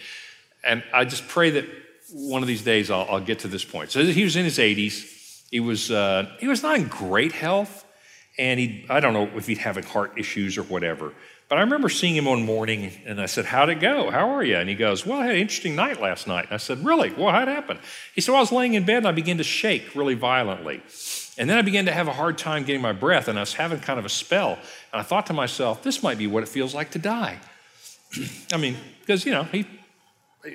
[0.64, 1.66] And I just pray that
[2.12, 3.90] one of these days I'll, I'll get to this point.
[3.90, 5.44] So he was in his 80s.
[5.50, 7.84] He was, uh, he was not in great health.
[8.38, 11.14] And he, I don't know if he'd having heart issues or whatever.
[11.48, 14.10] But I remember seeing him one morning and I said, How'd it go?
[14.10, 14.56] How are you?
[14.56, 16.46] And he goes, Well, I had an interesting night last night.
[16.46, 17.12] And I said, Really?
[17.12, 17.78] Well, how'd it happen?
[18.14, 20.82] He said, well, I was laying in bed and I began to shake really violently.
[21.38, 23.54] And then I began to have a hard time getting my breath, and I was
[23.54, 24.52] having kind of a spell.
[24.92, 27.38] And I thought to myself, this might be what it feels like to die.
[28.52, 29.66] I mean, because, you know, he,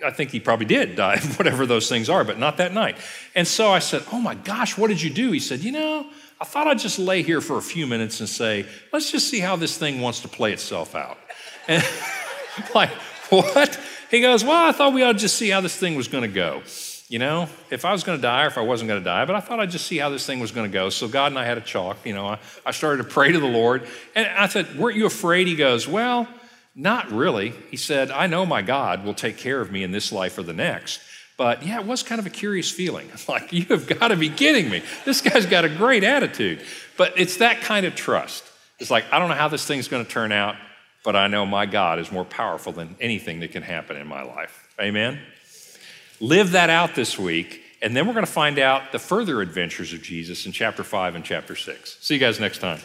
[0.04, 2.98] I think he probably did die, whatever those things are, but not that night.
[3.36, 5.32] And so I said, Oh my gosh, what did you do?
[5.32, 6.08] He said, You know,
[6.40, 9.40] I thought I'd just lay here for a few minutes and say, Let's just see
[9.40, 11.18] how this thing wants to play itself out.
[11.68, 11.86] And
[12.74, 12.90] like,
[13.30, 13.80] what?
[14.10, 16.24] He goes, Well, I thought we ought to just see how this thing was going
[16.24, 16.64] to go
[17.12, 19.26] you know, if I was going to die or if I wasn't going to die,
[19.26, 20.90] but I thought I'd just see how this thing was going to go.
[20.90, 23.40] So God and I had a chalk, you know, I, I started to pray to
[23.40, 23.86] the Lord.
[24.16, 25.48] And I said, Weren't you afraid?
[25.48, 26.26] He goes, Well,
[26.74, 27.50] not really.
[27.70, 30.44] He said, I know my God will take care of me in this life or
[30.44, 31.02] the next.
[31.36, 33.10] But yeah, it was kind of a curious feeling.
[33.28, 34.82] Like, you have got to be kidding me.
[35.04, 36.62] This guy's got a great attitude.
[36.96, 38.46] But it's that kind of trust.
[38.80, 40.56] It's like, I don't know how this thing's going to turn out,
[41.04, 44.24] but I know my God is more powerful than anything that can happen in my
[44.24, 44.70] life.
[44.80, 45.20] Amen?
[46.22, 49.92] Live that out this week, and then we're going to find out the further adventures
[49.92, 51.98] of Jesus in chapter 5 and chapter 6.
[52.00, 52.80] See you guys next time.